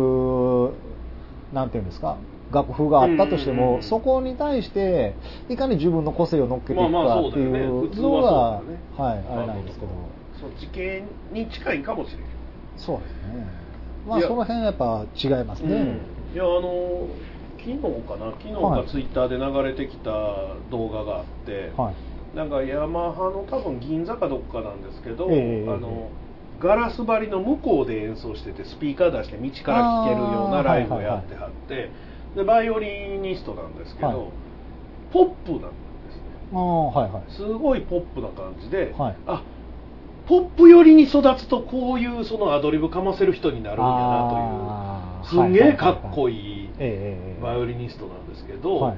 [1.53, 2.17] なんていうんですか
[2.51, 3.83] 楽譜があったとしても、うんうんうん。
[3.83, 5.15] そこに対して
[5.51, 8.81] いかに自分の個性を乗っけていくまあまあかっていそうのが、そうだよね。
[8.97, 9.93] はいあれなんですけど、
[10.41, 12.21] そう地形に近いかもしれん
[12.79, 13.47] そうですね。
[14.09, 16.35] まあその辺やっぱ違いますね、うん。
[16.35, 17.09] いやあの
[17.77, 18.33] 昨日かな？
[18.33, 18.85] 昨日はい。
[18.85, 20.11] かツイッターで流れてきた
[20.71, 22.37] 動画があって、はい。
[22.37, 26.11] なんかヤマハの多分銀座かどっかなんですけど、ええあの
[26.61, 31.91] ガラス張りの向こうで演奏しててスピーカー出して道から聴けるようなライブをやってはって、
[32.35, 34.17] でバイオリニストなんですけど、はい。
[35.13, 35.67] ポップなんで
[36.11, 36.23] すね。
[36.53, 37.23] ああはいはい。
[37.33, 39.17] すごいポップな感じで、はい。
[39.27, 39.45] あ
[40.27, 45.45] ポップ寄りに育つとこういうそのアドリブかませる人になるんやなという。
[45.45, 46.58] すんげえかっこいい
[47.43, 48.97] バイオリニストなんですけど、はい。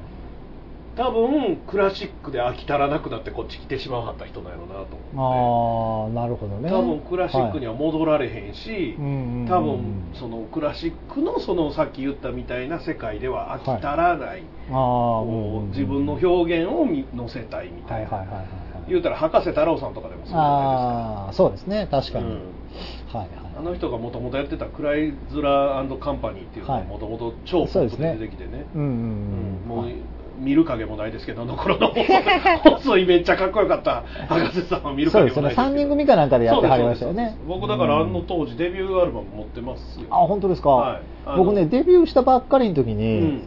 [0.97, 6.19] 多分クラシックで飽き足らなくなってこっち来てしまうはった人なんやろうなと思って。
[6.19, 6.69] ああなるほどね。
[6.69, 18.49] 多分クラシックには戻られへんし、はい多分そのクラシックのそのさっき言ったみたいな世界では飽き足らない、ああこう自分の表現を見乗せたいみたいな、はいはいはいはいは
[18.87, 18.91] い。
[18.91, 22.33] 言うたら博士太郎さんとかでもそうじゃないああそうですね確かに、うん。
[22.33, 23.29] はいはい
[23.61, 26.87] あの人がもともとやってたクライズラーカンパニーっていうのははい。
[26.87, 28.65] もともと超ポップで出てきてね。
[28.75, 29.97] うんうんもうはい
[30.41, 31.93] 見る影もないですけどあの頃の
[32.65, 34.05] 細いめっちゃかっこよかった。
[34.27, 35.75] 博士さんは見る影もないですよね。
[35.75, 37.37] 3人組かなんかでやってはりましたよね。
[37.47, 40.07] 僕だからあの当時デビューアルバム持ってますよ。
[40.09, 41.01] あ本当ですか、はい。
[41.37, 43.43] 僕ねデビューしたばっかりの時に、うん。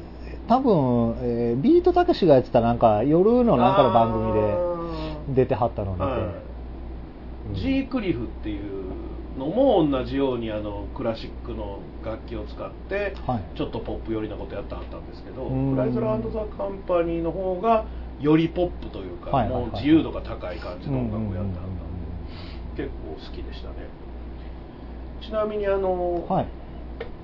[0.47, 6.19] 多分、えービートたけしがやってたなんか夜のなんかの番組あで出てはったのを見て、ーはい。
[6.19, 6.53] うん
[7.51, 8.61] ジークリフっていう
[9.37, 13.57] のも同じようにあのクラシックの楽器を使って、はい。
[13.57, 15.75] ちょっとポップ寄りなことやってはったんですけどうん。
[15.75, 17.85] クライズラーザ・カンパニーの方が
[18.19, 21.93] よりポップというか、もう自由度が高い感じの音楽をやってはったんで、うん
[22.75, 23.75] 結構好きでしたね。
[25.21, 26.47] ちなみにあの、はい。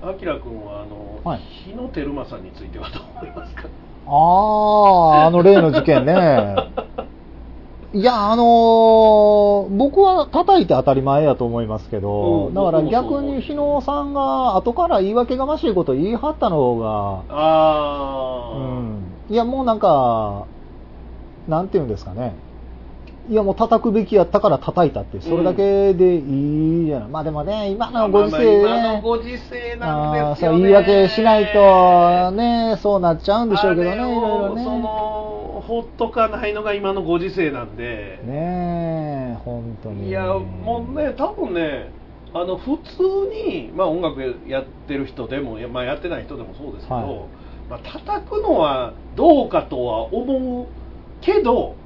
[0.02, 1.40] あきらくんはあの、はい。
[1.64, 3.68] 日野照正についてはどう思いますか？
[4.06, 4.12] あ
[5.24, 6.12] ああの例の事件ね
[7.92, 19.34] いやあのー僕は叩いて当たり前やと思いますけど、うんだから逆に日野さんが後から言い訳がましいこと言い張ったの方がああ、うん。
[19.34, 20.46] いやもうなんか、
[21.48, 22.34] なんていうんですかね。
[23.30, 27.08] いやもう叩くべきやったから叩いたって、それだけでいいじゃない。
[27.08, 34.64] まあでもね、今のご時世まあまあ今のね、ご時世なんですよね言い訳しないとね、そうなっちゃうんでしょうけどね、いあれをろいろね。
[34.64, 40.08] そのほっとかないのが今のご時世なんで、ねえ、本当に。
[40.08, 41.92] いやもうね多分ね
[42.34, 43.02] あの普通
[43.48, 47.06] に、まあ、音楽やってる人でも、やまあ、やってない人でもそうですけど、はい
[47.70, 50.66] まあ叩くのはどうかとは思う
[51.20, 51.76] けど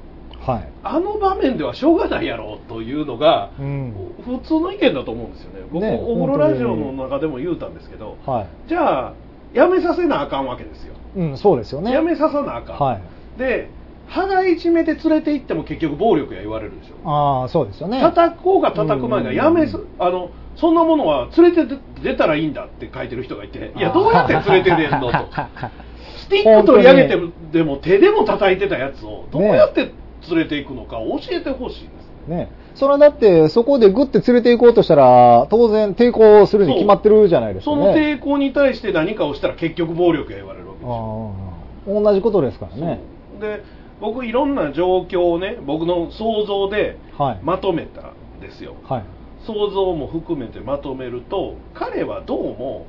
[0.45, 0.67] はい。
[0.83, 3.93] あの場面ではしょうがないやろというのが、うん。
[4.23, 8.47] 普通の意見だと思うんですよね僕、ねお風呂ラジオの中でも言うたんですけど、はい。
[8.69, 9.13] じゃあ
[9.53, 11.91] やめさせなあかんわけですよ、うん、そうですよね。
[11.91, 13.39] やめささなあかん、はい。
[13.39, 13.69] で
[14.07, 18.01] 羽いじめで連れて行っても結局暴力や言われるでしょああ、そうですよね。
[18.01, 25.11] 叩こうが叩く前がやめす、あのそんなものは連れて出たらいいんだって書いてる人がいて いやどうやって連れて出んのと
[26.17, 29.91] スティック取り上げてもでも手でも叩いてたやつをどうやって
[30.29, 31.89] 連れていくのか教えてほしいで
[32.25, 32.51] す、ね。
[32.75, 37.85] それはだって、そこでグッて連れて行こうとしたら、当然抵抗するに決まってるじゃないですかそね。
[37.85, 42.99] の抵抗に対して何かをしたら結局暴力や言われるわけですよ同じことですからね。
[43.39, 43.63] で
[44.01, 47.39] 僕いろんな状況をね僕の想像ではい。
[47.43, 49.03] まとめたんですよ、はい。
[49.45, 52.87] 想像も含めてまとめると彼はどうも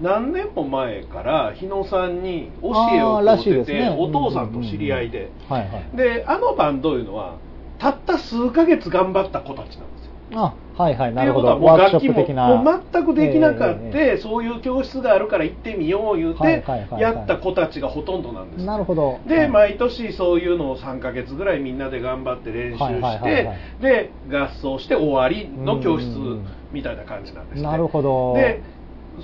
[0.00, 5.30] 何年も前から日野さんに教えを請うてて、ねお父さんと知り合いで。
[5.94, 7.36] であのバンドいうのは
[7.78, 10.12] たった数ヶ月頑張った子たちなんですよ。
[10.34, 11.56] あ、はいはい、なるほど。
[11.56, 12.62] っていうことはもう楽器も。
[12.64, 16.64] もう全くできなかった、えええそういう教室があるから行ってみよう言うて、
[16.98, 19.20] やった子たちがほとんどなんですなるほど。
[19.26, 19.48] で、はい。
[19.48, 27.62] 毎年そういうのを3ヶ月ぐらいみんなで頑張って練習して、で合奏して終わりの教室うんみたいな感じなんですね。
[27.62, 28.34] なるほど。
[28.34, 28.60] で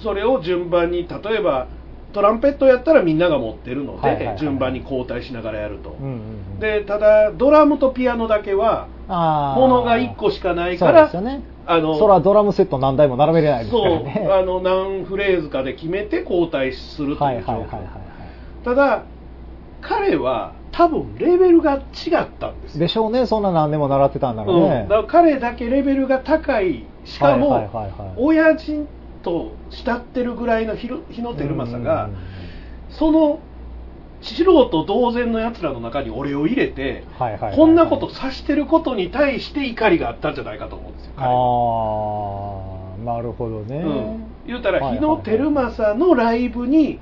[0.02, 1.68] それを順番に例えば
[2.12, 6.12] トランペットやったらみんなが持ってるので、はいはいはい順番に交代しながらやると、うんうん
[6.54, 11.42] うん、でただドラムとピアノだけはものが1個しかないからそね。
[11.64, 14.28] あのそらドラムセット何台も並べれないですかそうらね。
[14.30, 17.90] あの何フレーズかで決めて交代するとはいいう状況、はいはいはいは
[18.64, 19.04] ただ
[19.80, 24.80] 彼は多分レベルが違ったんですでしょうね、そんな何年も習ってたんだろうね。
[24.82, 25.02] うん、だ。
[25.04, 26.86] から彼だけレベルが高い。
[27.04, 28.14] しかも、はいはいはいはい。
[28.16, 28.86] 親父
[29.22, 32.18] と慕ってるぐらいの日野日野照正が、うんうん。
[32.90, 33.40] その
[34.22, 37.04] 素人同然のやつらの中に俺を入れて、
[37.56, 41.22] こんなことさしてることに対して怒りがあったんじゃないかと思うんですよあ
[43.00, 43.78] あ、なるほどね。
[43.78, 47.00] うん、言うたらはい日野照正のライブに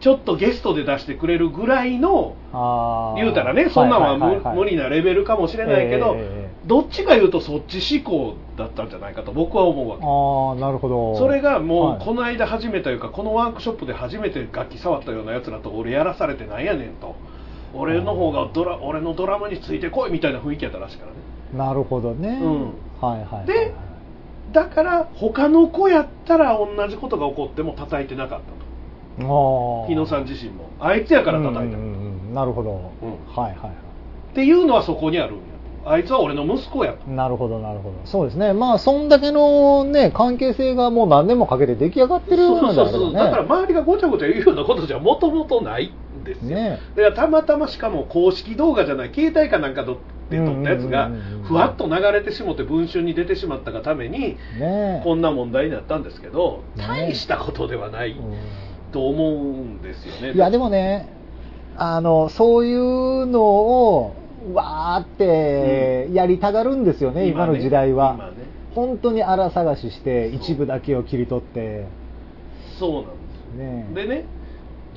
[0.00, 2.36] ちょっとゲストで出してくれるぐらいの
[3.16, 10.04] 言うたらねそんなんは無,、理なレベルかもしれないけど、ええどっちか言うとそっち思考だったんじゃないかと僕は思うわけ。
[10.04, 11.16] ああ、なるほど。
[11.16, 11.96] それがもはい。
[11.96, 17.14] うこの間初めてというかこのワークショップで初めて楽器触ったようなやつらと俺やらされてなんやねんと。
[17.74, 21.18] 俺の方がドラ俺のドラムについてこいみたいな雰囲気やったらしいからね。
[21.54, 22.38] なるほどね。
[22.42, 22.62] うん。
[23.00, 23.46] はいはいはいはい。
[23.46, 23.74] で
[24.52, 28.67] だから他の子やったら同じことが起こっても叩いてなかったと
[29.18, 32.92] 日野さん自身もあいつやから叩いた、うんうんうんなるほど。
[33.02, 33.10] うん。
[33.34, 33.70] はいはいはい。
[34.32, 35.42] っていうのはそこにあるんや
[35.84, 35.90] と。
[35.90, 37.10] あいつは俺の息子やと。
[37.10, 37.94] なるほど、なるほど。
[38.04, 38.52] そうですね。
[38.52, 42.90] まあ、そんだけのね、関係性がもう何年もかけて出来上がってるそうのであればね。
[42.92, 45.90] そうそうだから周りがごちゃごちゃ言うようなことじゃもともとない
[46.20, 46.78] んですよ、ね。
[46.94, 49.94] だからたまたましかも公式動画じゃない携帯かなんかで
[50.36, 51.10] 撮ったやつが
[51.44, 58.10] ふわっと流れてしもて文春に出てしまったがためにねこんな問題になったんですけどね大したことではない。
[58.10, 61.08] うんと思うんですよねいや、でもね、
[61.76, 64.14] あの、そういうのを、
[64.52, 68.14] わーってやりたがるんですよね、今の時代は。
[68.16, 68.32] 今ね。
[68.74, 71.86] 本当に荒探しして、一部だけを切り取って、
[72.78, 73.12] そうなんで
[73.50, 74.24] すねよでね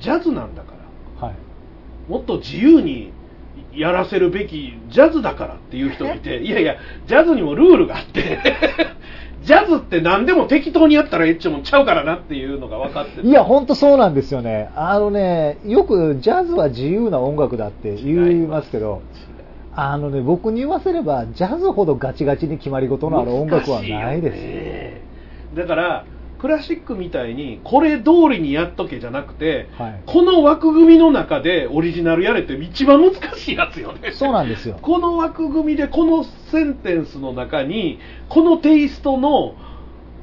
[0.00, 0.72] ジャズなんだか
[1.20, 1.26] ら。
[1.26, 1.36] はい。
[2.08, 3.12] もっと自由に
[3.74, 6.76] やらせるべきジャズだからっていう人がいて いやいや
[7.06, 8.38] ジャズにもルールがあって
[9.44, 13.26] ジャズって何でも適当にやったらええっちゅうもんちゃうからなっていうのが分かってて。
[13.26, 14.70] いや、本当そうなんですよね。
[14.76, 19.02] あのね、よくジャズは自由な音楽だって言いますけど、
[19.74, 25.02] あのね、僕に言わせれば、ジャズほどガチガチに決まり事のある音楽はないですよね。
[25.56, 26.04] だから
[26.42, 30.02] クラシックみたいにこれ通りにやっとけじゃなくて、はい。
[30.04, 34.10] この枠組みの中でオリジナルやれって一番難しいやつよね。
[34.12, 34.76] そうなんですよ。
[34.82, 39.54] この枠組みでこのセンテンスの中にこのテイストの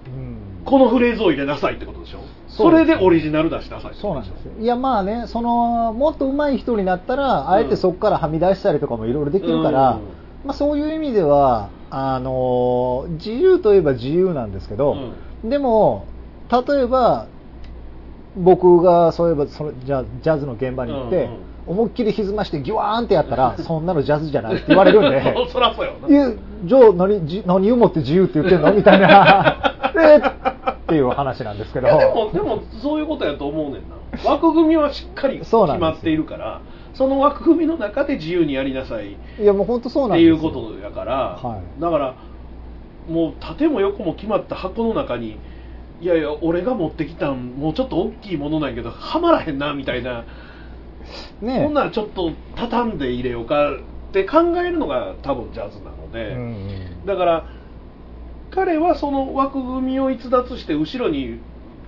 [0.07, 0.36] うん。
[0.65, 2.20] このフレーズを入れなさいってことでしょ？
[2.49, 4.51] それでオリジナル出しなさいそうなんですよ。
[4.59, 9.99] いや、まあね、その、もっと上手い人になったら、あえてそこからはみ出したりとかもいろいろできるから、うん。
[10.45, 14.97] まあそういう意味では、あの、自由といえば自由なんですけど、
[15.43, 16.05] でも、
[16.51, 17.27] 例えば、
[18.35, 21.39] 僕がそういえばそのじゃあジャズの現場に行って、うんうん。
[21.67, 25.93] 思いっきり歪ましてギュワーンってやったら、そんなのジャズじゃないって言われるんで、 そらそうよ
[26.63, 28.73] じゃあ何、じ何をもって自由って言ってんの？
[28.73, 29.57] みたいな、
[29.95, 30.21] えっ
[30.87, 31.87] ていう話なんですけど。
[31.87, 33.99] でもでもそういうことやと思うねんな。
[34.25, 36.61] 枠組みはしっかり決まっているから
[36.93, 40.35] その枠組みの中で自由にやりなさいいや、もう本当そうってなんですよ。
[40.35, 41.81] いうことやから、はい。
[41.81, 42.15] だから
[43.10, 45.38] もう縦も横も決まった箱の中に
[46.01, 50.26] いやいや俺が持ってきたんもうちょっと大きいものなんやけどはまらへんなみたいな、
[51.41, 53.78] ねほんならちょっと畳んで入れようかっ
[54.14, 56.45] て考えるのが多分ジャズなので、うんう
[57.03, 57.05] ん。
[57.05, 57.45] だから
[58.51, 61.39] 彼はその枠組みを逸脱して後ろに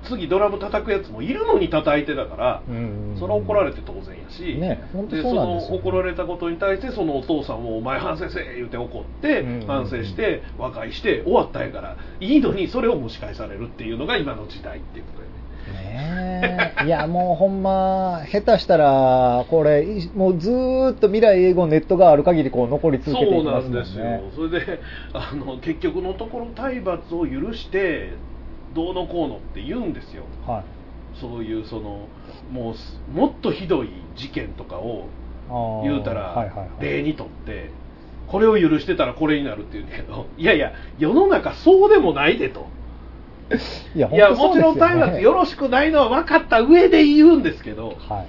[0.03, 3.19] 次ドラム叩くやつもいるのに叩いてだから、うんうんうん。
[3.19, 5.45] それは怒られて当然やし、ね本当でそですよ。
[5.45, 9.67] の怒られたことに対してそのお父さんも「お前反省せえ」言うて怒って、うんうんうん。
[9.67, 15.31] 反省して和解して終わったんやからいいのにそれを蒸し返されるっていうのが今の時代っていうことでね。
[15.83, 16.85] ねえ。
[16.85, 23.79] いやもうほんま下手したらこれいもうずーっと未来英語ネットがある限りこう残り続けていそうなきますもんね。
[23.79, 24.21] んですよ。
[24.35, 24.79] それで
[25.13, 28.13] あの結局のところ体罰を許して
[28.73, 30.23] どうのこうのって言うんですよ。
[30.47, 30.63] はい。
[31.19, 32.07] そういうその
[32.51, 35.07] もうすもっとひどい事件とかを
[35.83, 36.67] 言うたらはいはいはい。
[36.79, 37.69] 例にとって
[38.27, 42.67] これを許してたらこれになるって言うんだけど いやいや世の中そうでもないでと。
[43.95, 48.25] いやいやもちろん台湾ってよろしくないのは分かった上で言うんですけどはい。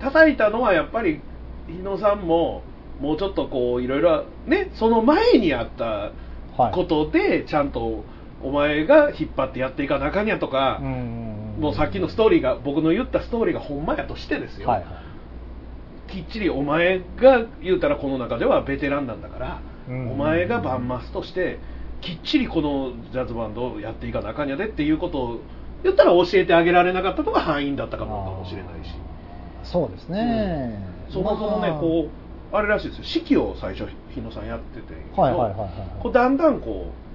[0.00, 1.20] 叩いたのはやっぱり
[1.68, 2.62] 日野さんも
[3.00, 6.12] もうちょっとこういろいろねその前にあった
[6.56, 6.72] はい。
[6.72, 8.02] ことでちゃんと
[8.42, 10.86] お前が引っ張ってやっていかなあかんやとか、うん。
[10.86, 14.86] うんうんもうさっきのストーリーが僕の言ったストーリーがほんまやとしてですよ、はいは
[16.06, 16.12] い。
[16.12, 20.12] きっちりお前が言うたらこの中ではベテランなんだから、うん。
[20.12, 21.58] お前がバンマスとして
[22.02, 25.40] きっちりこのジャズバンドをやっていかなあかんやでっていうことを
[25.82, 28.92] 言ったら教えてあげられなかったのが敗因だったかもかもしれないし。
[29.64, 30.78] そうですね、
[31.10, 31.80] そもそもね、まあ。
[31.80, 32.10] こ
[32.52, 33.04] うあれらしいですよ。
[33.24, 34.94] 指揮を最初日野さんやってて。
[35.18, 35.70] はいはいはいはい。
[36.02, 37.05] こうだんだんこう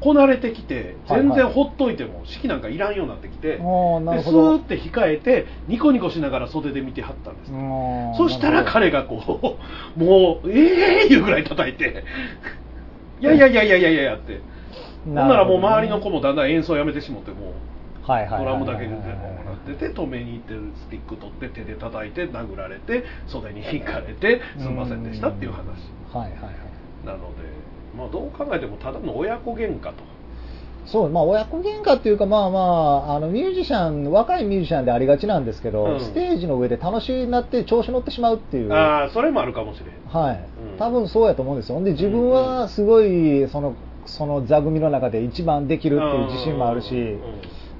[0.00, 9.58] こなれてきて全然ほっといても指揮なんかいらんようになってきて、でスーって控えてニコニコしながら袖で見てはったんです、うんそしたら彼がこ
[9.96, 12.04] うもうええー、いうぐらい叩いて
[13.20, 14.40] いやいやいやいやいやいやって。
[15.04, 17.50] ほんならもう周りの子もだんだん演奏やめてしもっても
[18.06, 19.02] うはいはいドラムだけでも
[19.44, 25.64] らってて止めに行ってるスティック取って手で叩いて殴られて袖に引かれてすんませんでしたっていう話。
[27.04, 27.42] なので、
[27.96, 30.04] まあ、どう考えてもただの親子喧嘩と。
[30.86, 36.00] そう、まあ、親子喧嘩っていうか、まあまあ、あの、ミュージシャン、若いミュージシャンでありがちなんですけど、うん。
[36.00, 38.72] ステージの上で楽しになって調子乗ってしまうっていう。
[38.72, 39.88] ああそれもあるかもしれん。
[40.06, 40.48] はい。
[40.72, 40.78] うん。
[40.78, 41.82] 多分そうやと思うんですよ。
[41.82, 43.74] で、自分はすごい、その、
[44.06, 47.18] その座組の中で一番できるっていう自信もあるし、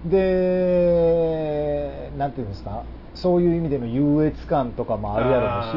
[0.05, 0.11] うん。
[0.11, 2.85] で、なんていうんですか、
[3.15, 5.77] そういう意味での優越感とかもあるやろうあし、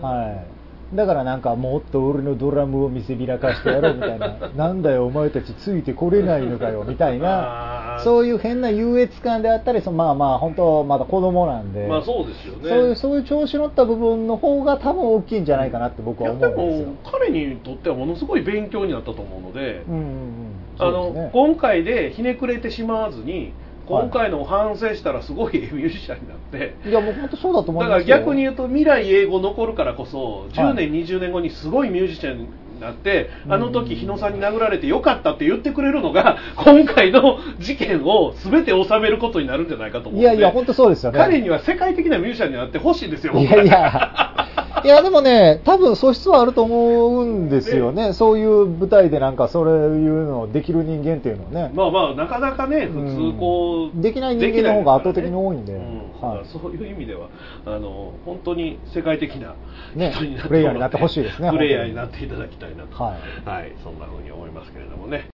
[0.00, 0.59] はい。
[0.94, 12.68] だからなんかもっと俺のドラムを見せびらかしてやろうみたいな、 なんだよお前たちついてこれないのかよみたいな、そういう変な優越感であったり、そのまあまあ本当まだ子供なんで、まあそうですよね。
[12.68, 16.88] そういうそういう調子乗った部分の方が多分大きいんじゃないかなって僕は思うんですよ。
[16.88, 16.94] も。
[17.04, 20.50] 彼にとってはものすごい勉強になったと思うので、うんうんうん。
[20.78, 23.52] あの今回でひねくれてしまわずに
[23.90, 28.18] 今回のを反省したらすごい ミュージシャンになって、いやもう本当そうだと思だからいますよ。
[28.18, 30.74] 逆に言うと未来英語残るからこそ10はい。
[30.74, 32.46] 年、20年後にすごいミュージシャンに
[32.80, 33.52] なって、うん。
[33.52, 41.18] あの時日野さんに殴られてよかったって言ってくれるのが 今回の事件を全て収めることになるんじゃないかと思うのでいやいや本当そうですよね。
[41.18, 44.34] 彼には世界的なミュージシャンになってほしいんですよいやいや、
[44.84, 55.72] いやでもね、多分素質はあると思うんですよね、そういう舞台でなんかそういうのをできる人間っていうのはね、まあまあなかなかね普通こう、うんできない人間の方が圧倒的に多いんで。
[55.72, 56.20] うん。
[56.20, 56.46] はい。
[56.46, 57.28] そういう意味では
[57.66, 59.54] あの本当に世界的な
[59.94, 61.50] ね人になってプレイヤーになってほしいですね。
[61.50, 63.02] プレイヤーになっていただきたいなと。
[63.02, 65.28] ははい、そんな風に思いますけれどもね。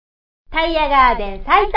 [0.51, 1.73] タイヤガーデンサイト。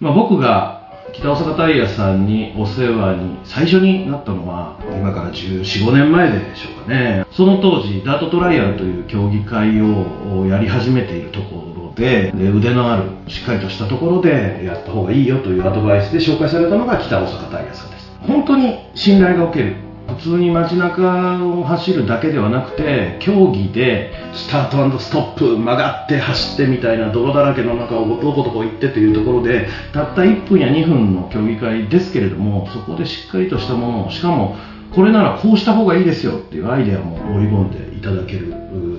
[0.00, 7.24] まあ、僕が北大阪タイヤさんにお世話に最初になったのは今から1415年前でしょうかね。
[7.32, 18.10] その当時ダートトライアルという競技会をやり始めているところでで腕のあるしっかりとしたところでやった方がいいよというアドバイスで紹介されたのが北大阪タイヤさんです。
[18.20, 19.76] 本当に信頼がおける
[20.16, 34.56] 普通に街中を走るだけではなくて競技でスタートストップ曲がって走ってみたいな泥だらけの中をどこどこ行ってというところでたった1分や2分の競技会ですけれどもそこでしっかりとしたものをしかも
[34.94, 38.54] これならこうした方がいいですよっていうアイデアも織り込んでいただける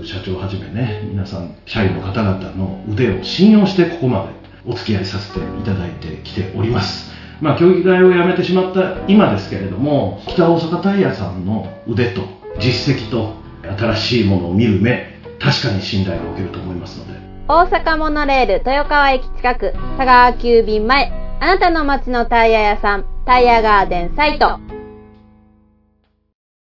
[0.06, 1.02] 社長はじめね。
[1.10, 7.21] 皆さん社員の方々の腕を信用してここまでお付き合いさせていただいてきております。
[7.42, 12.22] まあ、競技会をやめてしまった今ですけれども北大阪タイヤさんの腕と
[12.60, 13.34] 実績と
[13.64, 17.20] 新しいものを見る目確かに信頼がおけると思いますので。
[17.48, 24.60] 大阪モノレール豊川駅近く佐川急便前あなたの街のタイヤ屋さんタイヤガーデンサイト。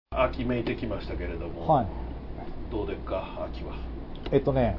[0.09, 1.87] 秋めいてきましたけれども、はい。
[2.71, 3.75] どうですか秋は？
[4.31, 4.77] えっとね、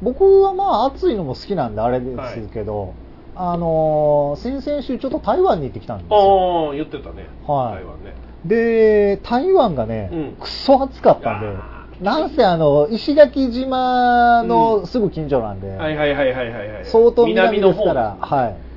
[0.00, 2.94] 僕はまあ暑いのも好きなんであれですけど、
[3.42, 6.68] あのー先々週ちょっと台湾に行ってきたんですよ。
[6.68, 8.14] ああ言ってたねはい台湾ね
[8.44, 18.69] で、台湾がね、うんクソ暑かったんであ、なんせあの、石垣島のすぐ近所なんで、はいはいはいはいはいはい相当南ですから、はい。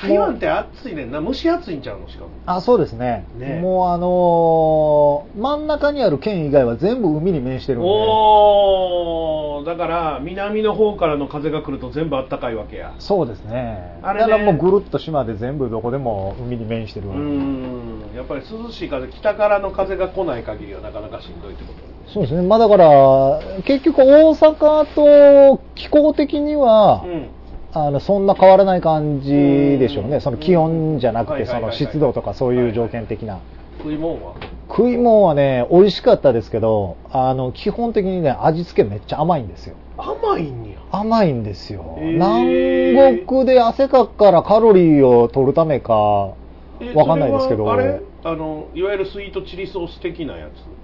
[0.00, 1.20] 台湾って暑いねんな。
[1.20, 2.30] 蒸し暑いんちゃうのしかも。
[2.46, 3.26] あ、そうですね。
[3.36, 3.60] ね。
[3.60, 12.94] もうあのー真ん中にある県以外は全部海に面してるんで、おーだから南の方からの風が来ると全部あったかいわけや。
[12.98, 13.98] そうですね。
[14.02, 14.30] あれね。
[14.30, 17.22] だからもうぐるっと島で全部どこでも海に面してるうわけ。
[17.22, 18.00] でん。
[18.14, 22.12] やっぱり涼しい風北からの風が来ない限りはなかなかしんどいってこと。
[22.12, 22.42] そうですね。
[22.42, 27.28] まあだから、結局大阪と気候的には、うん
[27.72, 30.16] あの、そんな変わらない感じでしょうね。
[30.16, 33.40] うんその気温じゃなくて、その湿度とかそういう条件的な。
[33.78, 34.34] 食い物は
[34.68, 39.76] 食い物はね、美味しかったですけど、あの、基本的にね、味付けめっちゃ甘いんですよ。
[39.96, 41.96] 甘いんや甘いんですよ。
[41.98, 46.34] へー南国で汗かくからカロリーを取るためか、
[46.80, 48.00] えわかんないですけどあれ？
[48.24, 50.77] あのいわゆるスイートチリソース的なやつ？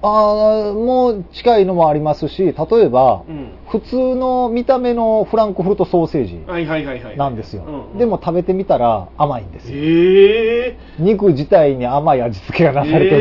[0.00, 7.90] あーもう近いのもありますし、例えば、うん普通の見た目のフランクフルトソーセージはいはいはいはいなんですよ。
[7.98, 9.74] でも食べてみたら甘いんですよ。
[9.76, 13.16] え肉自体に甘い味付けがなー、されてる。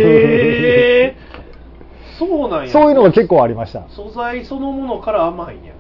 [1.10, 3.90] えー、そうなんやそういうのが結構ありました。
[3.90, 5.74] 素材そのものから甘いんや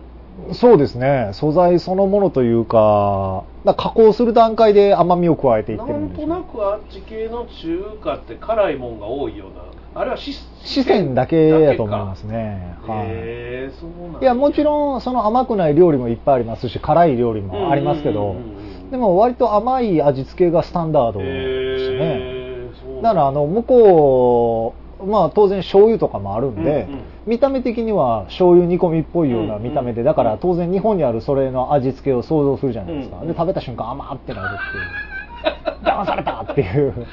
[0.51, 1.29] そうですね。
[1.31, 9.63] 素材そのものというか、加工する段階で甘みを加えていっなんてるんですよとなくあっち系の中華って辛いもんが多いような
[9.97, 10.33] あれは四
[10.63, 12.77] 四川だけやと思いますね。
[12.85, 13.07] はい。
[13.07, 18.35] へえそうなんだいや、もちろん、その甘くない料理もいっぱいありますし、辛い料理もありますけど
[18.91, 21.25] でも割と甘い味付けがスタンダードで
[21.79, 21.97] すね。
[21.99, 33.17] へーだから、あの、向こう、まあ当然醤油とかもあるんで、うんうん見た目的には醤油煮込みっぽいような見た目で、だから当然日本にあるそれの味付けを想像するじゃないですか。
[33.17, 35.83] うんで、食べた瞬間甘ってなるっていう。
[35.83, 37.05] 騙されたっていう。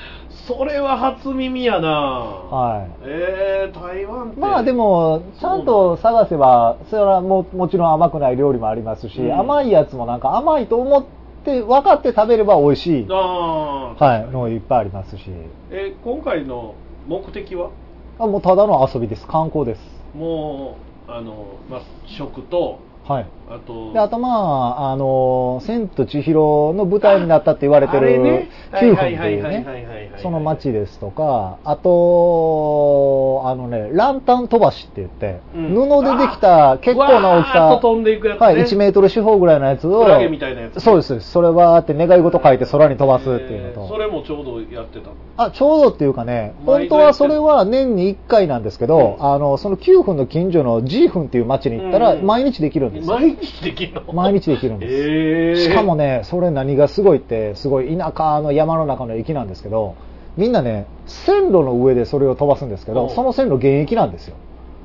[0.47, 1.89] それは初耳やな。
[1.89, 2.91] はい。
[3.03, 4.41] えー、台湾って。
[4.41, 9.39] まあでも、ちゃんと探せば、それはももちろん甘くない料理もありますし、うん。
[9.39, 11.05] 甘いやつもなんか甘いと思っ
[11.45, 15.25] て、分かって食べれば美味しい、ああはい、のいっぱいありますし、
[15.71, 16.75] え今回の
[17.07, 17.71] 目的は？
[18.19, 19.81] あもうただの遊びです、観光です。
[20.17, 20.77] も
[21.09, 23.27] うあの、まあ、食とはい。
[23.49, 35.69] あとで、あとまあ、あの、千と千尋の舞台になったって言われてる、9分っていうね、その街ですとか、あと、あのね、ランタン飛ばしって言って、うん。
[35.75, 37.81] 布でできた結構な大きさ、
[38.11, 38.47] いくやつね。
[38.47, 41.31] はい、1メートル四方ぐらいのやつを、クラゲみたいなやつそうですそうです。
[41.31, 45.15] それはって願い事書いて空に飛ばすっていうのと、えーそれもちょうどやってたの。
[45.37, 49.25] あ、ちょうどっていうかね、本当はそれは年に1回なんですけど、うん。
[49.25, 52.27] あの、その9分の近所の G 分っていう町に行ったら、うん。
[52.27, 53.15] 毎日できるんですよ。
[53.15, 54.13] 毎日できるの？
[54.13, 54.95] 毎日できるんです。
[54.95, 59.95] えー、しかもね、それ何がすごいって、すごい田舎の山の中の駅なんですけど、
[60.37, 64.37] みんなね、線路の上でそれを飛ばすんですけど、うんその線路現役なんですよ。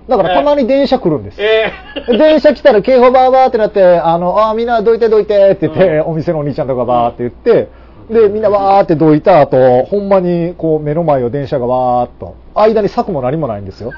[0.08, 1.42] だからたまに電車来るんです。
[1.42, 1.72] え
[2.08, 7.70] 電車来たら警報バーバーってなって、あの、あ、みんなどいてどいてって言って、お店のお兄ちゃんとかバーって言って、
[8.12, 13.94] で、みんなわーってどいた後、ほんまにこう目の前を電車がわーっと、間に柵も何もないんですよ。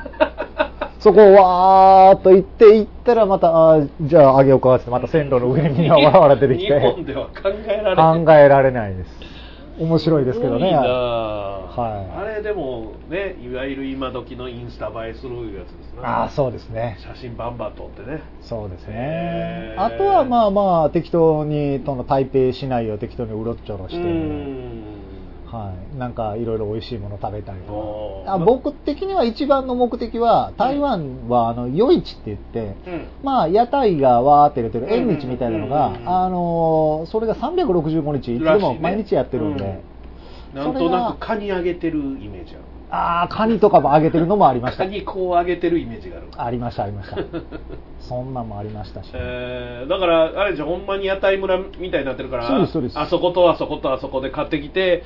[1.02, 9.10] そこをわーっと行って、行ったらまた、あーじゃああげようかってまた線路の上にみんなわらわら出てき日て、本では考えられない考えられないです。
[9.80, 10.70] 面白いですけどね。
[10.70, 12.20] いなはい。
[12.20, 16.08] あれでもねいわゆる今時のインスタ映えするやつですな。
[16.08, 16.98] ああ、そうですね。
[17.00, 18.22] 写真バンバン撮ってね。
[18.42, 19.74] そうですね。
[19.80, 25.01] あとはまあまあ、適当に、その台北市内を適当にうろっちょろして、うん
[25.52, 25.98] はい。
[25.98, 28.34] なんかいろいろ美味しいもの食べたりとか。
[28.36, 33.08] あ僕的には一番の目的は、台湾はあの、夜市って言って、うん。
[33.24, 34.94] まあ、屋台がわーって出てるうん。
[34.94, 39.84] 縁日みたいなのがうん、あのーそれが365日、いつでも毎日やってるんで、
[40.54, 42.64] なんとなくカニあげてるイメージある。
[42.94, 44.84] ああ、カニとかも揚げてるのもありました。
[44.84, 44.90] カ。
[44.90, 46.28] ニこうあげてるイメージがある。
[46.36, 47.18] ありました、ありました。
[48.00, 49.12] そんなんもありましたし。
[49.14, 49.90] えー。
[49.90, 53.00] だからあれじゃんほんまに屋台村みたいになってるからそうですそうです。
[53.00, 55.04] あそことあそことあそこで買ってきて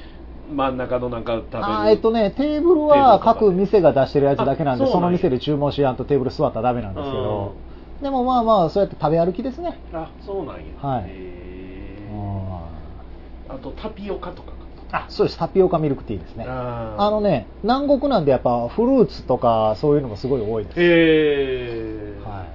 [0.50, 7.56] 真ん中のなんか食べるあーえっとね、テーブルは各店が出してるやつだけなんで、あそうなんの店で注文しやんとテーブル座ったらダメなんですけど、
[8.02, 9.80] でもまあまあ、そうやって食べ歩きですね。
[9.94, 10.64] あそうなんや。
[10.82, 11.04] はい。
[11.08, 15.38] へあーあとタピオカとかかあ、そうです。
[15.38, 16.46] タピオカミルクティーですね。
[16.48, 20.80] ああのね、南国なんでやっぱフルーツとかそういうのもすごい多いです。
[20.80, 22.46] へえはい。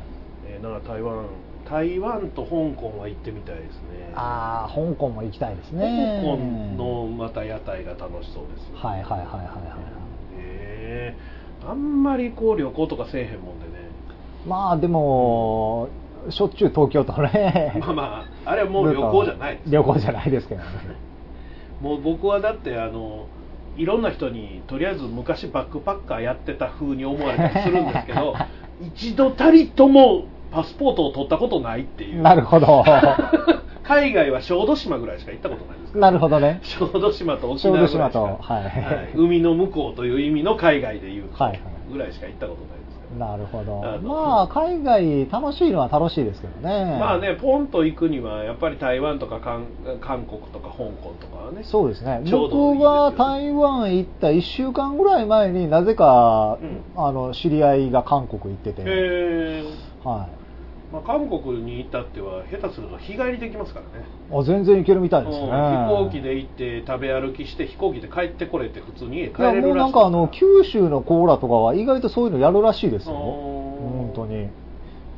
[0.47, 1.25] えーなんか台湾
[1.71, 6.21] 台湾と香港は行ってみたいですねああ、香港も行きたいです香ね。
[6.23, 6.37] 港
[6.77, 10.37] のまた屋台が楽しそうですはいはいはいはいはい。
[10.37, 11.17] へえ
[11.65, 13.89] あんまりこう旅行とかせえへんもんでね
[14.47, 15.89] まあでも、
[16.31, 17.77] しょっちゅう東京とね。
[17.81, 18.03] まあま
[18.47, 20.67] ああれはもう旅行じゃないです旅行じゃないですけどね。
[21.81, 23.27] もう僕はだってあの
[23.77, 28.35] いろんな人にとりあえず昔バックパッカーやってた風に思われたりするんですけど
[28.97, 32.23] 一度たりともパスポートを取ったことないっていう。
[32.23, 32.85] なるほど。
[33.83, 36.61] 海外は小豆島ぐらいしか行ったことないですなるほどね。
[36.63, 39.17] 小豆島と沖縄ぐらいはい。
[39.17, 41.25] 海の向こうという意味の海外でいう
[41.91, 43.81] ぐらいしか行ったことないですなるほど。
[44.03, 46.97] まあ、海外楽しいのは楽しいですけどね。
[47.01, 49.67] まあね、ポンと行くにはやっぱり台湾とか韓
[50.01, 52.23] 韓国とか香港とかはねそうですね。
[52.25, 56.83] ちょうど僕が台湾行った1週間ぐらい前になぜか、うん。
[56.97, 59.65] あの、知り合いが韓国行ってて、へ
[60.05, 60.29] は
[60.93, 65.45] まあ、韓国に至っては下手すると日帰りできますからねあ全然行けるみたいですね。
[65.45, 73.15] うん飛行機で行って食べ歩きして飛行機で帰ってこれて普通に家帰いやれるらしいもうなんかあの九州のコーラとかは意外とそういうのやるらしいですよ。
[73.15, 74.49] 本当に。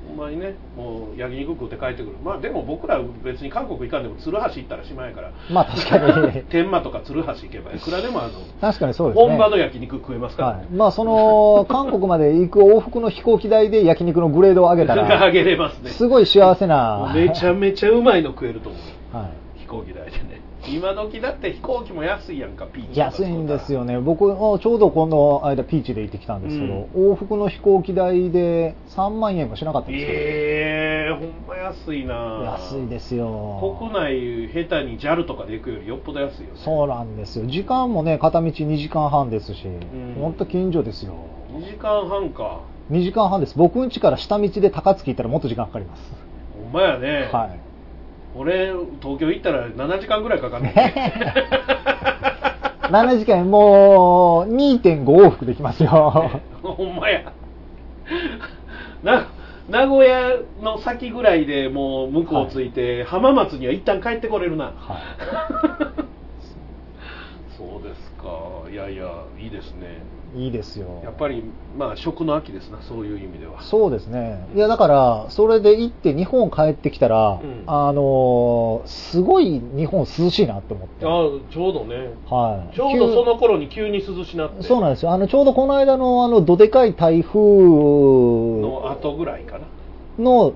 [0.09, 2.17] ほんまにねもう焼肉食って帰ってくる。
[2.23, 5.33] まあでも僕ら別に韓国行かんでも鶴橋行ったらしまいやから。
[5.51, 6.43] まあ確かに。
[6.51, 8.31] 天満とか鶴橋行けば いくらでもあの
[8.61, 9.29] 確かにそうですね。
[9.29, 15.91] 本場の焼肉食えますから、はい、まあその韓国まで行く往復の飛行機代で焼肉のグレードを上げたあらげれますね。
[15.91, 17.13] すごい幸せな。
[17.15, 18.79] めちゃめちゃうまいの食えると思
[19.13, 19.17] う。
[19.17, 19.61] はい。
[19.61, 23.99] 飛行機代でね今時だって飛行機も安いやんかピーチ安いんですよね。
[23.99, 32.15] 僕もちょうどこの間ピーチで行ってきたんですけど、往復の飛行機代で3万円もしなかったんですよ、ええほんま安いな。
[32.61, 33.77] 安いですよ。
[33.81, 36.61] 国内下手に JAL とかで行くよりよっぽど安いよね。
[36.65, 37.47] そうなんですよ。
[37.47, 40.15] 時間もね片道2時間半ですし、ん。
[40.21, 41.15] ほんと近所ですよ。
[41.53, 42.61] 2時間半か。
[42.91, 43.59] 2時間半です。
[43.59, 46.13] 僕ん家から下道で高槻行ったらもっと時間かかります。
[46.63, 47.72] ほんまやね、はい
[48.35, 48.73] 俺
[49.03, 50.75] 東京行ったら7時間ぐらいかかるね。
[52.93, 56.43] 7時間もう2.5往復できますよ。
[56.63, 57.33] ほんまや。
[59.03, 59.29] な
[59.69, 64.73] 名古屋の先ぐらいでもう向こう着いて、浜松には一旦帰ってこれるな、
[67.57, 68.69] そうですか。
[68.71, 70.03] いやいやいいですね
[70.35, 71.01] いいですよ。
[71.05, 71.45] やっぱり
[71.77, 73.61] まあ食の秋ですなそういう意味では。
[73.63, 74.47] そうですね。
[74.55, 77.65] いやだからそれで行って日本帰ってきたら、うん。
[77.67, 81.05] あのーすごい日本涼しいなって思って。
[81.05, 81.09] あ
[81.53, 82.15] ちょうどね。
[82.29, 82.75] はい。
[82.75, 84.63] ちょうどその頃に急に涼しなって。
[84.63, 85.13] そうなんですよ。
[85.13, 89.67] あのちょうどこの間のあのどでかい台風の後ぐらいかな。
[90.19, 90.55] の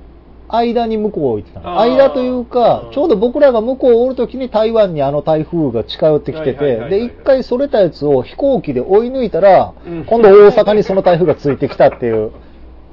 [0.49, 1.81] 間に向こう行ってたの。
[1.81, 10.05] 間というかちょうど僕らが向こうをおるときに台湾にあの台風が近寄ってきててで一回それたやつを飛行機で追い抜いたら、うん。
[10.05, 12.33] 今度大阪にその台風がついてきたっていう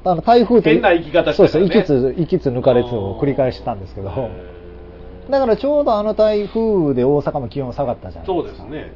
[0.03, 1.47] あの台風って変な生き方してたね。
[1.49, 4.11] そうです行きつ行きつ抜かれつを繰り返してたんですけど。
[5.29, 8.93] だからちょうどあの台風で大阪も気温下がったじゃないそうでかですすね。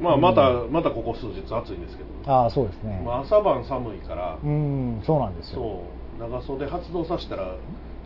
[0.00, 5.56] まあまた、またここ数日暑いんですけど、ああそうですね、まあ、朝晩寒いから、うんそうなんですよ。
[6.18, 6.28] そう。
[6.28, 7.54] 長袖発動させたら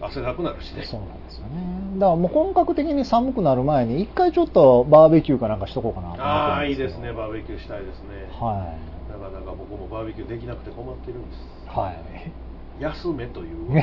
[0.07, 0.84] 汗だくなるしね。
[0.84, 1.98] そうなんですよね。
[1.98, 7.12] だからもう本格的に寒くなる前に一回ちょっとバーベキューかなんかしとこうかなと思ってああいいですね。
[7.12, 8.28] バーベキューしたいですね。
[8.30, 8.76] は
[9.11, 11.38] なかなか僕もバーベキューできなくて困ってるんです。
[11.66, 12.32] いはい。
[12.80, 13.82] 休めという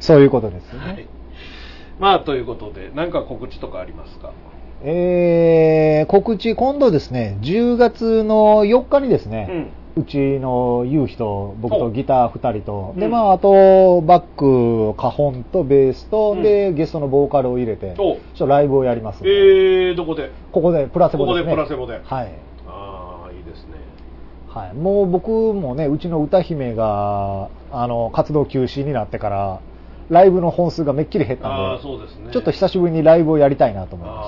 [0.00, 1.06] そういうことですね、はい。
[2.00, 4.32] まあということで何か告知とかありますか？
[4.84, 9.52] えー、告知今度ですね10月の4日にですね、う
[10.04, 13.08] ちの夕日と僕とギター2人と、でう。
[13.08, 16.42] んまああとバックカホンとベースと、うん。
[16.42, 19.22] でゲストのボーカルを入れてちょおっとライブをやります。
[19.24, 20.30] えー、どこで？
[20.50, 21.50] ここでプラセボですね。
[21.50, 22.00] ここでプラセボで。
[22.02, 22.32] はい。
[22.66, 23.74] ああいいですね。
[24.48, 29.60] はい、もう僕もねうちの歌姫があの活動休止になってから
[30.10, 32.32] ライブの本数がめっきり減ったああんでそうですね。
[32.32, 34.18] ちょっと久しぶりにライブをやりたいなと思いまあ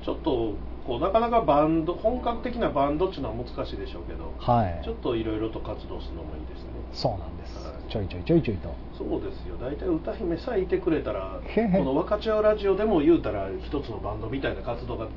[0.00, 0.52] あちょっと
[0.92, 4.84] こうなかなかバンド本格的なバンドっていうのは難しいでしょうけど、してはい。
[4.84, 6.68] ちょっといろいろと活動するのもいいですね。
[6.92, 7.56] そうなんです。
[7.88, 8.74] ちょいちょいちょいちょいと。
[8.98, 9.56] そうですよ。
[9.56, 15.08] 大体歌姫さえいてくれたらこの若ちゃうラジオでも言うたら一つのバンドみたいな活動が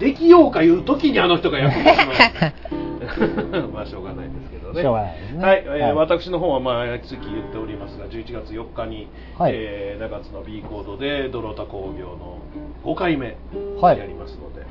[0.00, 4.82] できようかいう時にあの人が役立つの まあしょうがないですけどね。
[4.82, 5.44] しょうがないですね。
[5.44, 5.94] はい、えーはい。
[5.94, 9.08] 私の方は毎月言っておりますが11月4日に、
[9.38, 9.52] はい。
[9.54, 12.38] えー中津の B コードでドロタ工業の
[12.84, 13.36] 5回目
[13.80, 13.98] はい。
[13.98, 14.66] やりますので、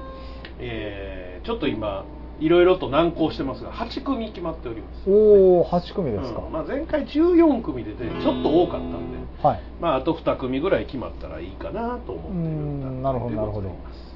[0.59, 2.05] えーちょっと今
[2.39, 5.09] いろいろと難航してますが8組決まっております。
[5.09, 9.61] おお8組ですか、うんまあ、前回14組で、ね、ちょっと多かったんで、はい。
[9.81, 14.09] まあ、あと2組ぐらい決まったらいいかなと思っているうんなるほどなるほどでございます。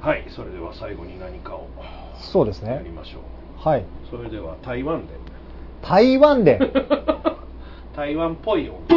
[0.00, 1.68] はいそれでは最後に何かを
[2.20, 2.72] そうですね。
[2.72, 3.68] やりましょう。
[3.68, 3.84] はい。
[4.10, 5.14] それでは台湾で。
[5.82, 6.58] 台湾で。
[7.96, 8.94] 台湾っぽい音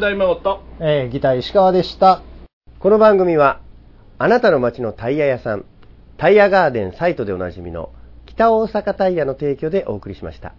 [0.00, 2.22] 大魔王と、えーギター石川でした。
[2.78, 3.60] この番組は、
[4.18, 5.64] あなたの街のタイヤ屋さん、
[6.16, 7.90] タイヤガーデンサイトでおなじみの
[8.26, 10.54] 北大阪タイヤの提供でお送りしました。